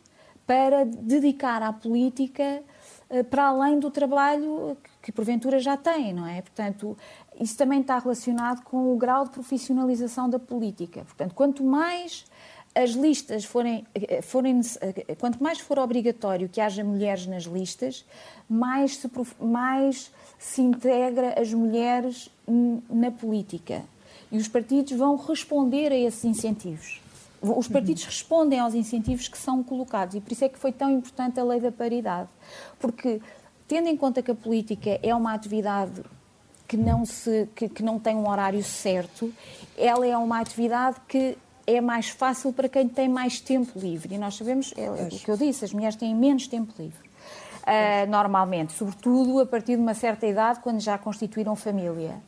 para 0.47 0.85
dedicar 0.85 1.61
à 1.61 1.71
política 1.71 2.63
para 3.29 3.47
além 3.47 3.77
do 3.77 3.91
trabalho 3.91 4.77
que 5.01 5.11
porventura 5.11 5.59
já 5.59 5.75
têm, 5.75 6.13
não 6.13 6.25
é? 6.25 6.41
Portanto, 6.41 6.97
isso 7.39 7.57
também 7.57 7.81
está 7.81 7.99
relacionado 7.99 8.63
com 8.63 8.93
o 8.93 8.97
grau 8.97 9.25
de 9.25 9.31
profissionalização 9.31 10.29
da 10.29 10.39
política. 10.39 11.03
Portanto, 11.03 11.35
quanto 11.35 11.61
mais 11.61 12.25
as 12.73 12.91
listas 12.91 13.43
forem, 13.43 13.85
forem 14.23 14.61
quanto 15.19 15.43
mais 15.43 15.59
for 15.59 15.77
obrigatório 15.77 16.47
que 16.47 16.61
haja 16.61 16.83
mulheres 16.83 17.27
nas 17.27 17.43
listas, 17.43 18.05
mais 18.49 18.95
se, 18.95 19.09
mais 19.41 20.11
se 20.41 20.59
integra 20.59 21.39
as 21.39 21.53
mulheres 21.53 22.27
na 22.89 23.11
política. 23.11 23.83
E 24.31 24.37
os 24.37 24.47
partidos 24.47 24.91
vão 24.93 25.15
responder 25.15 25.91
a 25.91 25.95
esses 25.95 26.25
incentivos. 26.25 26.99
Os 27.39 27.67
partidos 27.67 28.03
respondem 28.05 28.59
aos 28.59 28.73
incentivos 28.73 29.27
que 29.27 29.37
são 29.37 29.63
colocados 29.63 30.15
e 30.15 30.19
por 30.19 30.31
isso 30.31 30.43
é 30.43 30.49
que 30.49 30.57
foi 30.57 30.71
tão 30.71 30.89
importante 30.89 31.39
a 31.39 31.43
lei 31.43 31.59
da 31.59 31.71
paridade. 31.71 32.27
Porque, 32.79 33.21
tendo 33.67 33.87
em 33.87 33.95
conta 33.95 34.21
que 34.21 34.31
a 34.31 34.35
política 34.35 34.99
é 35.03 35.13
uma 35.13 35.33
atividade 35.33 36.01
que 36.67 36.75
não, 36.75 37.05
se, 37.05 37.47
que, 37.55 37.69
que 37.69 37.83
não 37.83 37.99
tem 37.99 38.15
um 38.15 38.27
horário 38.27 38.63
certo, 38.63 39.31
ela 39.77 40.05
é 40.05 40.17
uma 40.17 40.39
atividade 40.39 40.97
que 41.07 41.37
é 41.67 41.79
mais 41.79 42.09
fácil 42.09 42.51
para 42.51 42.67
quem 42.67 42.87
tem 42.87 43.07
mais 43.07 43.39
tempo 43.39 43.77
livre. 43.77 44.15
E 44.15 44.17
nós 44.17 44.35
sabemos, 44.35 44.73
é, 44.75 44.85
é 44.85 44.89
o 44.89 45.09
que 45.09 45.29
eu 45.29 45.37
disse, 45.37 45.65
as 45.65 45.73
mulheres 45.73 45.95
têm 45.95 46.15
menos 46.15 46.47
tempo 46.47 46.73
livre 46.79 47.10
uh, 47.61 48.09
normalmente, 48.09 48.73
sobretudo 48.73 49.39
a 49.39 49.45
partir 49.45 49.75
de 49.75 49.81
uma 49.81 49.93
certa 49.93 50.25
idade, 50.25 50.59
quando 50.59 50.79
já 50.79 50.97
constituíram 50.97 51.55
família. 51.55 52.21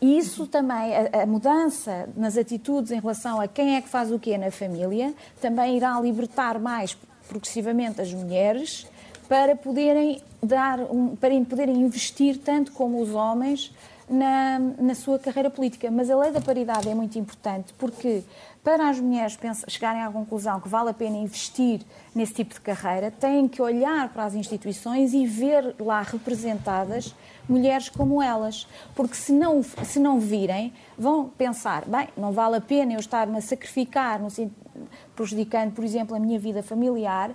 E 0.00 0.16
isso 0.16 0.46
também, 0.46 0.94
a, 0.96 1.22
a, 1.22 1.26
mudança 1.26 2.08
nas 2.16 2.36
atitudes 2.36 2.90
em 2.90 2.98
relação 2.98 3.40
a 3.40 3.46
quem 3.46 3.76
é 3.76 3.82
que 3.82 3.88
faz 3.88 4.10
o 4.10 4.18
quê 4.18 4.38
na 4.38 4.50
família, 4.50 5.14
também 5.40 5.76
irá 5.76 6.00
libertar 6.00 6.58
mais 6.58 6.96
progressivamente 7.28 8.00
as 8.00 8.12
mulheres 8.12 8.86
para 9.28 9.54
poderem 9.54 10.20
dar, 10.42 10.80
um, 10.80 11.14
para 11.14 11.38
poderem 11.44 11.76
investir 11.76 12.38
tanto 12.38 12.72
como 12.72 13.00
os 13.00 13.10
homens 13.10 13.72
na, 14.10 14.58
na 14.58 14.94
sua 14.94 15.18
carreira 15.18 15.48
política. 15.48 15.90
Mas 15.90 16.10
a 16.10 16.18
lei 16.18 16.32
da 16.32 16.40
paridade 16.40 16.88
é 16.88 16.94
muito 16.94 17.18
importante 17.18 17.72
porque 17.78 18.24
para 18.62 18.90
as 18.90 19.00
mulheres 19.00 19.38
chegarem 19.68 20.02
à 20.02 20.10
conclusão 20.10 20.60
que 20.60 20.68
vale 20.68 20.90
a 20.90 20.94
pena 20.94 21.16
investir 21.16 21.80
nesse 22.14 22.34
tipo 22.34 22.52
de 22.52 22.60
carreira, 22.60 23.10
têm 23.10 23.48
que 23.48 23.62
olhar 23.62 24.12
para 24.12 24.24
as 24.24 24.34
instituições 24.34 25.14
e 25.14 25.24
ver 25.24 25.74
lá 25.78 26.02
representadas 26.02 27.14
mulheres 27.48 27.88
como 27.88 28.20
elas. 28.22 28.66
Porque 28.94 29.14
se 29.14 29.32
não, 29.32 29.62
se 29.62 29.98
não 29.98 30.20
virem, 30.20 30.72
vão 30.98 31.28
pensar: 31.28 31.84
bem, 31.86 32.08
não 32.16 32.32
vale 32.32 32.56
a 32.56 32.60
pena 32.60 32.92
eu 32.92 33.00
estar-me 33.00 33.38
a 33.38 33.40
sacrificar, 33.40 34.20
no, 34.20 34.28
prejudicando, 35.16 35.72
por 35.72 35.84
exemplo, 35.84 36.14
a 36.14 36.20
minha 36.20 36.38
vida 36.38 36.62
familiar, 36.62 37.30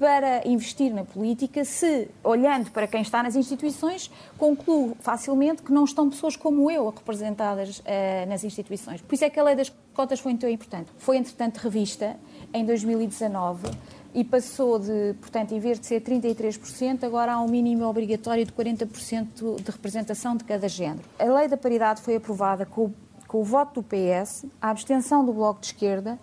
para 0.00 0.48
investir 0.48 0.94
na 0.94 1.04
política 1.04 1.62
se, 1.62 2.08
olhando 2.24 2.70
para 2.70 2.86
quem 2.86 3.02
está 3.02 3.22
nas 3.22 3.36
instituições, 3.36 4.10
concluo 4.38 4.96
facilmente 4.98 5.60
que 5.60 5.70
não 5.70 5.84
estão 5.84 6.08
pessoas 6.08 6.36
como 6.36 6.70
eu 6.70 6.88
representadas 6.88 7.80
uh, 7.80 7.82
nas 8.26 8.42
instituições. 8.42 9.02
Por 9.02 9.14
isso 9.14 9.26
é 9.26 9.30
que 9.30 9.38
a 9.38 9.44
lei 9.44 9.54
das 9.54 9.70
cotas 9.92 10.18
foi 10.18 10.34
tão 10.36 10.48
importante. 10.48 10.88
Foi, 10.96 11.18
entretanto, 11.18 11.58
revista 11.58 12.16
em 12.54 12.64
2019 12.64 13.70
e 14.14 14.24
passou 14.24 14.78
de, 14.78 15.14
portanto, 15.20 15.52
em 15.52 15.58
vez 15.58 15.78
de 15.78 15.86
ser 15.86 16.00
33%, 16.00 17.04
agora 17.04 17.34
há 17.34 17.42
um 17.42 17.48
mínimo 17.48 17.84
obrigatório 17.84 18.46
de 18.46 18.52
40% 18.52 19.62
de 19.62 19.70
representação 19.70 20.34
de 20.34 20.44
cada 20.44 20.66
género. 20.66 21.04
A 21.18 21.24
lei 21.24 21.46
da 21.46 21.58
paridade 21.58 22.00
foi 22.00 22.16
aprovada 22.16 22.64
com, 22.64 22.90
com 23.28 23.42
o 23.42 23.44
voto 23.44 23.82
do 23.82 23.86
PS, 23.86 24.46
a 24.62 24.70
abstenção 24.70 25.26
do 25.26 25.34
Bloco 25.34 25.60
de 25.60 25.66
Esquerda 25.66 26.18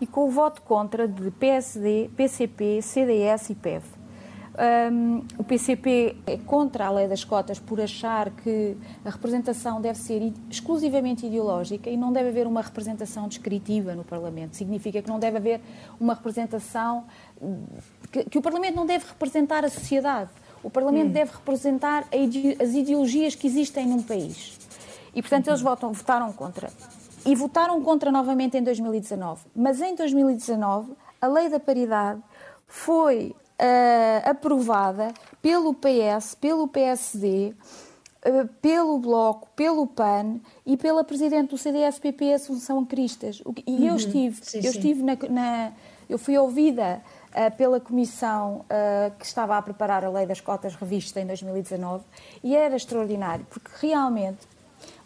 e 0.00 0.06
com 0.06 0.26
o 0.26 0.30
voto 0.30 0.62
contra 0.62 1.06
de 1.06 1.30
PSD, 1.30 2.10
PCP, 2.16 2.80
CDS 2.82 3.50
e 3.50 3.54
PEV. 3.54 3.98
Um, 4.58 5.22
o 5.38 5.44
PCP 5.44 6.16
é 6.26 6.36
contra 6.36 6.86
a 6.86 6.90
lei 6.90 7.06
das 7.06 7.22
cotas 7.22 7.60
por 7.60 7.80
achar 7.80 8.28
que 8.30 8.76
a 9.04 9.10
representação 9.10 9.80
deve 9.80 9.96
ser 9.96 10.32
exclusivamente 10.50 11.24
ideológica 11.24 11.88
e 11.88 11.96
não 11.96 12.12
deve 12.12 12.30
haver 12.30 12.44
uma 12.44 12.60
representação 12.60 13.28
descritiva 13.28 13.94
no 13.94 14.02
Parlamento. 14.02 14.56
Significa 14.56 15.00
que 15.00 15.08
não 15.08 15.20
deve 15.20 15.36
haver 15.36 15.60
uma 16.00 16.14
representação. 16.14 17.04
que, 18.10 18.24
que 18.24 18.36
o 18.36 18.42
Parlamento 18.42 18.74
não 18.74 18.84
deve 18.84 19.06
representar 19.06 19.64
a 19.64 19.68
sociedade. 19.68 20.30
O 20.60 20.68
Parlamento 20.68 21.10
hum. 21.10 21.12
deve 21.12 21.30
representar 21.30 22.04
as 22.60 22.74
ideologias 22.74 23.36
que 23.36 23.46
existem 23.46 23.86
num 23.86 24.02
país. 24.02 24.58
E, 25.14 25.22
portanto, 25.22 25.46
eles 25.46 25.60
votam, 25.60 25.92
votaram 25.92 26.32
contra 26.32 26.68
e 27.26 27.34
votaram 27.34 27.82
contra 27.82 28.10
novamente 28.10 28.56
em 28.56 28.62
2019. 28.62 29.42
Mas 29.54 29.80
em 29.80 29.94
2019, 29.94 30.92
a 31.20 31.26
lei 31.26 31.48
da 31.48 31.58
paridade 31.58 32.22
foi 32.66 33.34
uh, 33.58 34.30
aprovada 34.30 35.12
pelo 35.42 35.74
PS, 35.74 36.34
pelo 36.34 36.68
PSD, 36.68 37.52
uh, 37.52 37.54
eh, 38.22 38.48
pelo 38.60 38.98
Bloco, 38.98 39.48
pelo 39.56 39.86
PAN 39.86 40.40
e 40.64 40.76
pela 40.76 41.02
Presidente 41.02 41.50
do 41.50 41.58
CDS-PP, 41.58 42.34
Assunção 42.34 42.84
Cristas. 42.84 43.42
E 43.66 43.72
uhum. 43.72 43.86
eu 43.86 43.96
estive, 43.96 44.38
sim, 44.42 44.58
eu 44.58 44.70
estive 44.70 45.02
na, 45.02 45.16
na, 45.28 45.72
eu 46.08 46.18
fui 46.18 46.36
ouvida 46.38 47.02
uh, 47.30 47.56
pela 47.56 47.80
comissão 47.80 48.64
que 49.18 49.24
estava 49.24 49.56
a 49.56 49.62
preparar 49.62 50.04
a 50.04 50.10
lei 50.10 50.26
das 50.26 50.40
cotas 50.40 50.74
revista 50.74 51.20
em 51.20 51.26
2019 51.26 52.04
e 52.42 52.54
era 52.54 52.76
extraordinário, 52.76 53.46
porque 53.50 53.70
realmente 53.80 54.46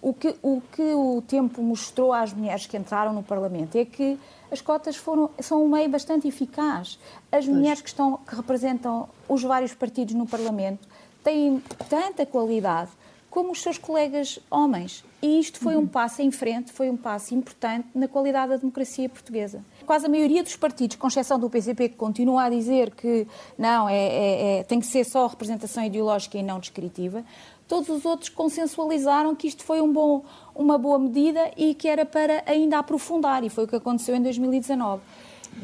o 0.02 0.12
que, 0.12 0.34
o 0.42 0.60
que 0.72 0.82
o 0.82 1.22
tempo 1.22 1.62
mostrou 1.62 2.12
às 2.12 2.32
mulheres 2.32 2.66
que 2.66 2.76
entraram 2.76 3.12
no 3.12 3.22
Parlamento 3.22 3.76
é 3.76 3.84
que 3.84 4.18
as 4.50 4.60
cotas 4.60 4.96
foram, 4.96 5.30
são 5.38 5.64
um 5.64 5.68
meio 5.68 5.88
bastante 5.88 6.26
eficaz. 6.26 6.98
As 7.30 7.46
mulheres 7.46 7.80
que, 7.80 7.88
estão, 7.88 8.16
que 8.16 8.34
representam 8.34 9.08
os 9.28 9.42
vários 9.44 9.72
partidos 9.72 10.14
no 10.14 10.26
Parlamento 10.26 10.88
têm 11.22 11.62
tanta 11.88 12.26
qualidade 12.26 12.90
como 13.30 13.52
os 13.52 13.62
seus 13.62 13.78
colegas 13.78 14.38
homens. 14.50 15.02
E 15.22 15.38
isto 15.38 15.58
foi 15.58 15.74
um 15.74 15.80
uhum. 15.80 15.86
passo 15.86 16.20
em 16.20 16.30
frente, 16.30 16.70
foi 16.70 16.90
um 16.90 16.96
passo 16.96 17.34
importante 17.34 17.88
na 17.94 18.06
qualidade 18.06 18.50
da 18.50 18.56
democracia 18.58 19.08
portuguesa. 19.08 19.64
Quase 19.86 20.04
a 20.04 20.08
maioria 20.08 20.42
dos 20.42 20.54
partidos, 20.54 20.96
com 20.96 21.06
exceção 21.06 21.38
do 21.38 21.48
PCP, 21.48 21.90
que 21.90 21.96
continua 21.96 22.44
a 22.44 22.50
dizer 22.50 22.90
que 22.90 23.26
não, 23.56 23.88
é, 23.88 23.94
é, 23.96 24.58
é, 24.58 24.62
tem 24.64 24.80
que 24.80 24.86
ser 24.86 25.04
só 25.04 25.26
representação 25.28 25.82
ideológica 25.82 26.36
e 26.36 26.42
não 26.42 26.58
descritiva, 26.58 27.24
todos 27.72 27.88
os 27.88 28.04
outros 28.04 28.28
consensualizaram 28.28 29.34
que 29.34 29.48
isto 29.48 29.64
foi 29.64 29.80
um 29.80 29.90
bom, 29.90 30.22
uma 30.54 30.76
boa 30.76 30.98
medida 30.98 31.50
e 31.56 31.72
que 31.72 31.88
era 31.88 32.04
para 32.04 32.42
ainda 32.44 32.78
aprofundar, 32.78 33.42
e 33.44 33.48
foi 33.48 33.64
o 33.64 33.66
que 33.66 33.74
aconteceu 33.74 34.14
em 34.14 34.20
2019. 34.20 35.00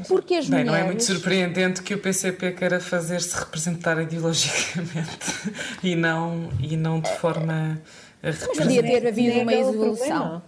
Porque 0.06 0.36
as 0.36 0.48
Bem, 0.48 0.60
mulheres... 0.60 0.72
não 0.72 0.74
é 0.74 0.84
muito 0.84 1.04
surpreendente 1.04 1.82
que 1.82 1.92
o 1.92 1.98
PCP 1.98 2.52
queira 2.52 2.80
fazer-se 2.80 3.38
representar 3.38 4.00
ideologicamente 4.00 5.52
e 5.84 5.94
não, 5.94 6.48
e 6.62 6.78
não 6.78 6.98
de 6.98 7.10
forma 7.16 7.78
a 8.22 8.26
Mas 8.26 8.38
podia 8.56 8.82
ter 8.82 9.06
havido 9.06 9.40
uma 9.40 9.52
evolução. 9.52 10.42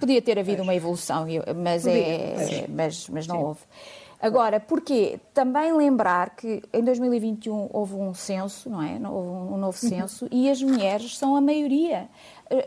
Podia 0.00 0.20
ter 0.20 0.36
havido 0.36 0.62
uma 0.64 0.74
evolução, 0.74 1.26
mas, 1.62 1.86
é, 1.86 2.66
mas, 2.68 3.08
mas 3.08 3.28
não 3.28 3.40
houve. 3.40 3.60
Agora, 4.20 4.58
porquê? 4.58 5.20
Também 5.32 5.72
lembrar 5.72 6.30
que 6.34 6.60
em 6.72 6.82
2021 6.82 7.70
houve 7.72 7.94
um 7.94 8.12
censo, 8.12 8.68
não 8.68 8.82
é? 8.82 8.94
Houve 9.08 9.52
um 9.54 9.56
novo 9.56 9.78
uhum. 9.80 9.88
censo 9.88 10.24
uhum. 10.24 10.30
e 10.32 10.50
as 10.50 10.60
mulheres 10.60 11.16
são 11.16 11.36
a 11.36 11.40
maioria. 11.40 12.08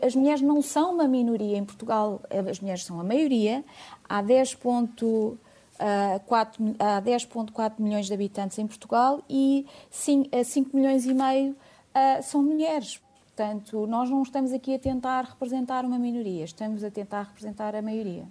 As 0.02 0.14
mulheres 0.14 0.40
não 0.40 0.62
são 0.62 0.94
uma 0.94 1.06
minoria 1.06 1.58
em 1.58 1.64
Portugal, 1.64 2.22
as 2.50 2.58
mulheres 2.58 2.84
são 2.84 2.98
a 2.98 3.04
maioria. 3.04 3.62
Há 4.08 4.22
10,4 4.22 5.36
há 5.78 7.02
10,4 7.02 7.72
milhões 7.80 8.06
de 8.06 8.14
habitantes 8.14 8.58
em 8.58 8.66
Portugal 8.66 9.20
e 9.28 9.66
5, 9.90 10.30
5 10.44 10.76
milhões 10.76 11.04
e 11.04 11.12
meio 11.12 11.54
são 12.22 12.42
mulheres. 12.42 12.98
Portanto, 13.26 13.86
nós 13.86 14.08
não 14.08 14.22
estamos 14.22 14.52
aqui 14.52 14.74
a 14.74 14.78
tentar 14.78 15.24
representar 15.24 15.84
uma 15.84 15.98
minoria, 15.98 16.44
estamos 16.44 16.84
a 16.84 16.90
tentar 16.90 17.24
representar 17.24 17.74
a 17.74 17.82
maioria. 17.82 18.24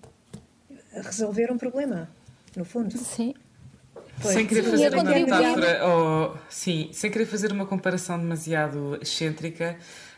Resolver 0.93 1.51
um 1.51 1.57
problema 1.57 2.09
no 2.55 2.65
fundo. 2.65 2.98
Sim. 2.98 3.34
Pois. 4.22 4.36
Sem 4.36 4.46
querer 4.46 4.63
fazer 4.63 4.93
uma 4.93 5.03
metáfora, 5.03 5.88
ou, 5.88 6.38
sim, 6.50 6.89
sem 6.93 7.10
querer 7.10 7.25
fazer 7.25 7.51
uma 7.51 7.65
comparação 7.65 8.20
demasiado 8.20 8.98
excêntrica, 9.01 9.77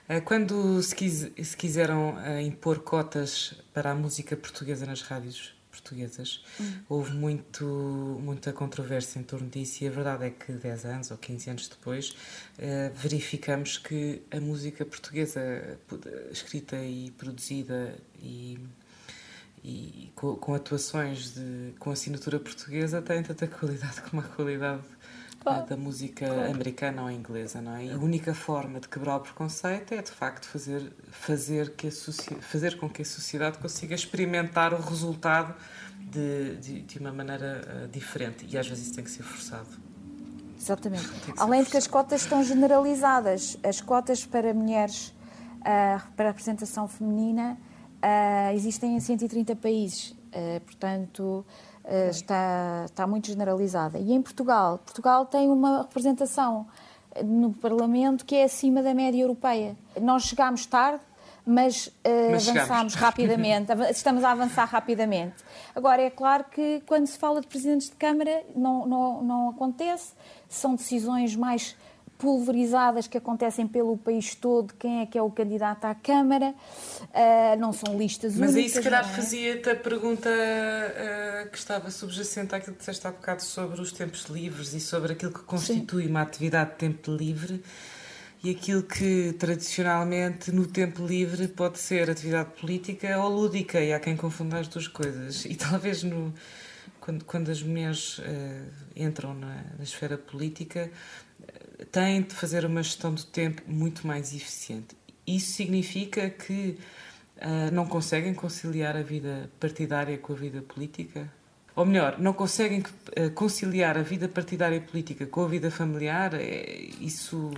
eh, 0.09 0.19
quando 0.19 0.81
se, 0.83 0.93
quis, 0.93 1.31
se 1.41 1.55
quiseram 1.55 2.19
eh, 2.19 2.41
impor 2.41 2.79
cotas 2.79 3.53
para 3.73 3.91
a 3.91 3.95
música 3.95 4.35
portuguesa 4.35 4.85
nas 4.85 5.01
rádios 5.01 5.55
portuguesas, 5.71 6.43
hum. 6.59 6.71
houve 6.87 7.13
muito, 7.13 7.65
muita 8.21 8.53
controvérsia 8.53 9.19
em 9.19 9.23
torno 9.23 9.49
disso 9.49 9.83
e 9.83 9.87
a 9.87 9.91
verdade 9.91 10.25
é 10.25 10.29
que 10.29 10.51
10 10.51 10.85
anos 10.85 11.11
ou 11.11 11.17
15 11.17 11.49
anos 11.49 11.67
depois 11.67 12.15
eh, 12.59 12.91
verificamos 12.95 13.77
que 13.77 14.21
a 14.29 14.39
música 14.39 14.85
portuguesa 14.85 15.77
escrita 16.31 16.77
e 16.77 17.09
produzida 17.11 17.95
e 18.21 18.59
e 19.63 20.11
com, 20.15 20.35
com, 20.35 20.53
atuações 20.53 21.33
de, 21.33 21.73
com 21.79 21.89
assinatura 21.89 22.39
portuguesa 22.39 23.01
tem 23.01 23.23
tanta 23.23 23.47
qualidade 23.47 24.01
como 24.01 24.21
a 24.21 24.25
qualidade 24.25 24.83
oh. 25.45 25.61
da 25.61 25.77
música 25.77 26.25
oh. 26.27 26.51
americana 26.51 27.03
ou 27.03 27.09
inglesa, 27.09 27.61
não 27.61 27.75
é? 27.75 27.85
E 27.85 27.91
a 27.91 27.97
única 27.97 28.33
forma 28.33 28.79
de 28.79 28.89
quebrar 28.89 29.15
o 29.15 29.19
preconceito 29.21 29.93
é 29.93 30.01
de 30.01 30.11
facto 30.11 30.47
fazer 30.47 30.91
fazer 31.11 31.71
que 31.71 31.87
a 31.87 31.91
fazer 32.41 32.77
com 32.77 32.89
que 32.89 33.03
a 33.03 33.05
sociedade 33.05 33.57
consiga 33.57 33.95
experimentar 33.95 34.73
o 34.73 34.81
resultado 34.81 35.55
de, 35.97 36.57
de, 36.57 36.81
de 36.81 36.99
uma 36.99 37.13
maneira 37.13 37.85
uh, 37.85 37.87
diferente 37.87 38.45
e 38.49 38.57
às 38.57 38.67
vezes 38.67 38.87
isso 38.87 38.95
tem 38.95 39.03
que 39.03 39.11
ser 39.11 39.23
forçado. 39.23 39.69
Exatamente. 40.59 41.09
Além 41.37 41.63
de 41.63 41.69
que 41.69 41.77
as 41.77 41.87
cotas 41.87 42.21
estão 42.21 42.43
generalizadas, 42.43 43.57
as 43.63 43.81
cotas 43.81 44.25
para 44.25 44.53
mulheres 44.53 45.07
uh, 45.59 46.01
para 46.15 46.25
a 46.25 46.31
representação 46.31 46.87
feminina 46.87 47.57
Uh, 48.03 48.53
existem 48.53 48.97
em 48.97 48.99
130 48.99 49.55
países, 49.55 50.09
uh, 50.11 50.59
portanto 50.65 51.45
uh, 51.85 52.09
está, 52.09 52.83
está 52.83 53.07
muito 53.07 53.27
generalizada. 53.27 53.97
E 53.97 54.11
em 54.11 54.21
Portugal, 54.21 54.77
Portugal 54.79 55.25
tem 55.25 55.49
uma 55.49 55.83
representação 55.83 56.67
no 57.23 57.53
Parlamento 57.53 58.25
que 58.25 58.35
é 58.35 58.43
acima 58.43 58.83
da 58.83 58.93
média 58.93 59.21
europeia. 59.21 59.77
Nós 60.01 60.23
chegámos 60.23 60.65
tarde, 60.65 60.99
mas, 61.45 61.89
mas 62.31 62.49
avançámos 62.49 62.93
rapidamente, 62.95 63.71
estamos 63.91 64.23
a 64.23 64.31
avançar 64.31 64.65
rapidamente. 64.65 65.35
Agora, 65.73 66.01
é 66.01 66.09
claro 66.09 66.43
que 66.45 66.81
quando 66.85 67.05
se 67.07 67.17
fala 67.17 67.39
de 67.39 67.47
presidentes 67.47 67.89
de 67.89 67.95
Câmara, 67.95 68.43
não, 68.53 68.85
não, 68.85 69.23
não 69.23 69.49
acontece, 69.49 70.13
são 70.49 70.75
decisões 70.75 71.35
mais 71.35 71.75
pulverizadas 72.17 73.07
que 73.07 73.17
acontecem 73.17 73.67
pelo 73.67 73.97
país 73.97 74.35
todo, 74.35 74.73
quem 74.75 75.01
é 75.01 75.05
que 75.05 75.17
é 75.17 75.21
o 75.21 75.29
candidato 75.29 75.85
à 75.85 75.95
Câmara, 75.95 76.53
uh, 76.53 77.59
não 77.59 77.73
são 77.73 77.97
listas 77.97 78.35
Mas 78.35 78.51
únicas. 78.51 78.73
Mas 78.73 78.77
aí 78.77 78.81
se 78.83 78.89
calhar 78.89 79.05
é? 79.05 79.15
fazia-te 79.15 79.69
a 79.69 79.75
pergunta 79.75 80.29
uh, 80.29 81.49
que 81.49 81.57
estava 81.57 81.91
subjacente 81.91 82.55
àquilo 82.55 82.73
que 82.73 82.79
disseste 82.79 83.05
há 83.07 83.11
bocado 83.11 83.43
sobre 83.43 83.81
os 83.81 83.91
tempos 83.91 84.25
livres 84.25 84.73
e 84.73 84.79
sobre 84.79 85.13
aquilo 85.13 85.31
que 85.31 85.41
constitui 85.41 86.03
Sim. 86.03 86.09
uma 86.09 86.21
atividade 86.21 86.71
de 86.71 86.77
tempo 86.77 87.11
livre 87.11 87.61
e 88.43 88.51
aquilo 88.51 88.83
que 88.83 89.33
tradicionalmente 89.39 90.51
no 90.51 90.67
tempo 90.67 91.05
livre 91.05 91.47
pode 91.47 91.79
ser 91.79 92.09
atividade 92.09 92.49
política 92.59 93.17
ou 93.17 93.29
lúdica, 93.29 93.79
e 93.79 93.93
há 93.93 93.99
quem 94.01 94.17
confunda 94.17 94.59
as 94.59 94.67
duas 94.67 94.87
coisas. 94.87 95.45
E 95.45 95.55
talvez 95.55 96.03
no, 96.03 96.33
quando, 96.99 97.23
quando 97.23 97.49
as 97.49 97.63
mulheres 97.63 98.19
uh, 98.19 98.23
entram 98.95 99.33
na, 99.33 99.63
na 99.77 99.83
esfera 99.83 100.17
política, 100.17 100.91
têm 101.91 102.21
de 102.21 102.33
fazer 102.33 102.65
uma 102.65 102.81
gestão 102.83 103.13
do 103.13 103.23
tempo 103.23 103.61
muito 103.67 104.05
mais 104.05 104.33
eficiente. 104.33 104.95
Isso 105.25 105.53
significa 105.53 106.29
que 106.29 106.77
uh, 107.37 107.73
não 107.73 107.85
conseguem 107.85 108.33
conciliar 108.33 108.95
a 108.95 109.01
vida 109.01 109.49
partidária 109.59 110.17
com 110.17 110.33
a 110.33 110.35
vida 110.35 110.61
política? 110.61 111.31
Ou 111.75 111.85
melhor, 111.85 112.19
não 112.19 112.33
conseguem 112.33 112.81
uh, 112.81 113.31
conciliar 113.33 113.97
a 113.97 114.01
vida 114.01 114.27
partidária 114.27 114.75
e 114.75 114.81
política 114.81 115.25
com 115.25 115.43
a 115.43 115.47
vida 115.47 115.71
familiar? 115.71 116.33
É, 116.33 116.89
isso 116.99 117.51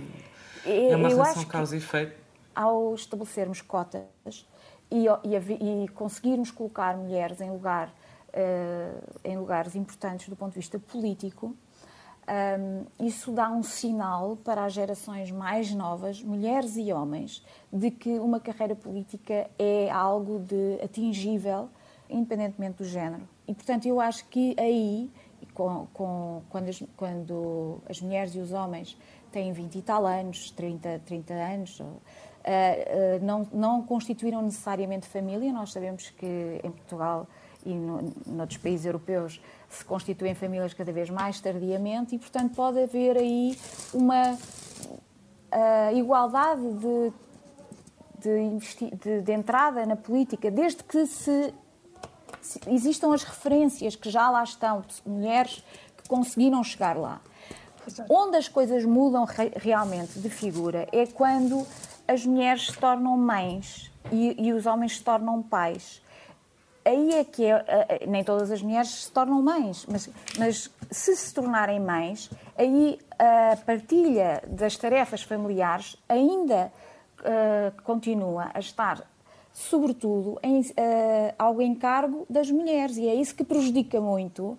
é 0.64 0.96
uma 0.96 1.08
relação 1.08 1.44
causa 1.44 1.74
e 1.74 1.78
efeito? 1.78 2.12
Ao 2.54 2.94
estabelecermos 2.94 3.60
cotas 3.60 4.46
e, 4.90 5.06
e, 5.24 5.84
e 5.84 5.88
conseguirmos 5.88 6.50
colocar 6.50 6.96
mulheres 6.96 7.40
em, 7.40 7.50
lugar, 7.50 7.88
uh, 8.28 9.20
em 9.24 9.36
lugares 9.36 9.74
importantes 9.74 10.28
do 10.28 10.36
ponto 10.36 10.52
de 10.52 10.60
vista 10.60 10.78
político, 10.78 11.54
um, 12.28 13.06
isso 13.06 13.30
dá 13.30 13.48
um 13.50 13.62
sinal 13.62 14.36
para 14.36 14.64
as 14.64 14.72
gerações 14.72 15.30
mais 15.30 15.72
novas, 15.72 16.22
mulheres 16.22 16.76
e 16.76 16.92
homens, 16.92 17.44
de 17.72 17.90
que 17.90 18.18
uma 18.18 18.40
carreira 18.40 18.74
política 18.74 19.48
é 19.58 19.88
algo 19.90 20.40
de 20.40 20.80
atingível, 20.82 21.68
independentemente 22.10 22.78
do 22.78 22.84
género. 22.84 23.28
E, 23.46 23.54
portanto, 23.54 23.86
eu 23.86 24.00
acho 24.00 24.26
que 24.26 24.56
aí, 24.58 25.10
com, 25.54 25.86
com, 25.92 26.42
quando, 26.48 26.68
as, 26.68 26.82
quando, 26.96 27.80
as, 27.88 28.00
mulheres 28.00 28.34
e 28.34 28.40
os 28.40 28.52
homens 28.52 28.98
têm 29.30 29.52
20 29.52 29.76
e 29.76 29.82
tal 29.82 30.04
anos, 30.04 30.50
30, 30.50 31.02
30 31.06 31.32
anos, 31.32 31.78
uh, 31.78 31.84
uh, 31.84 33.24
não, 33.24 33.46
não 33.52 33.82
constituíram 33.82 34.42
necessariamente 34.42 35.06
família. 35.06 35.52
Nós 35.52 35.72
sabemos 35.72 36.10
que 36.10 36.60
em 36.62 36.70
Portugal 36.72 37.28
e 37.66 37.74
no, 37.74 38.12
noutros 38.26 38.58
países 38.58 38.86
europeus 38.86 39.40
se 39.68 39.84
constituem 39.84 40.34
famílias 40.34 40.72
cada 40.72 40.92
vez 40.92 41.10
mais 41.10 41.40
tardiamente 41.40 42.14
e, 42.14 42.18
portanto, 42.18 42.54
pode 42.54 42.80
haver 42.80 43.16
aí 43.16 43.58
uma 43.92 44.38
igualdade 45.94 46.62
de, 46.74 47.12
de, 48.20 48.96
de, 48.96 49.22
de, 49.22 49.32
entrada 49.32 49.84
na 49.86 49.96
política, 49.96 50.50
desde 50.50 50.84
que 50.84 51.06
se, 51.06 51.54
se, 52.40 52.60
existam 52.68 53.12
as 53.12 53.22
referências 53.22 53.96
que 53.96 54.10
já 54.10 54.30
lá 54.30 54.42
estão, 54.42 54.82
de 54.82 55.08
mulheres 55.08 55.64
que 55.96 56.08
conseguiram 56.08 56.62
chegar 56.62 56.96
lá. 56.96 57.20
Onde 58.08 58.36
as 58.36 58.48
coisas 58.48 58.84
mudam 58.84 59.24
re, 59.24 59.52
realmente 59.56 60.18
de 60.18 60.28
figura 60.28 60.88
é 60.92 61.06
quando 61.06 61.66
as 62.06 62.26
mulheres 62.26 62.66
se 62.66 62.78
tornam 62.78 63.16
mães 63.16 63.92
e, 64.10 64.34
e 64.38 64.52
os 64.52 64.66
homens 64.66 64.96
se 64.96 65.04
tornam 65.04 65.42
pais 65.42 66.02
aí 66.86 67.14
é 67.14 67.24
que 67.24 67.44
é, 67.44 68.06
nem 68.06 68.22
todas 68.22 68.50
as 68.50 68.62
mulheres 68.62 69.04
se 69.04 69.10
tornam 69.10 69.42
mães, 69.42 69.84
mas, 69.90 70.08
mas 70.38 70.70
se 70.90 71.16
se 71.16 71.34
tornarem 71.34 71.80
mães, 71.80 72.30
aí 72.56 72.98
a 73.18 73.56
partilha 73.56 74.42
das 74.46 74.76
tarefas 74.76 75.22
familiares 75.22 75.96
ainda 76.08 76.72
uh, 77.20 77.82
continua 77.82 78.50
a 78.54 78.60
estar, 78.60 79.02
sobretudo, 79.52 80.38
em, 80.42 80.60
uh, 80.60 81.34
ao 81.38 81.60
encargo 81.60 82.26
das 82.28 82.50
mulheres, 82.50 82.96
e 82.96 83.08
é 83.08 83.14
isso 83.14 83.34
que 83.34 83.44
prejudica 83.44 84.00
muito 84.00 84.58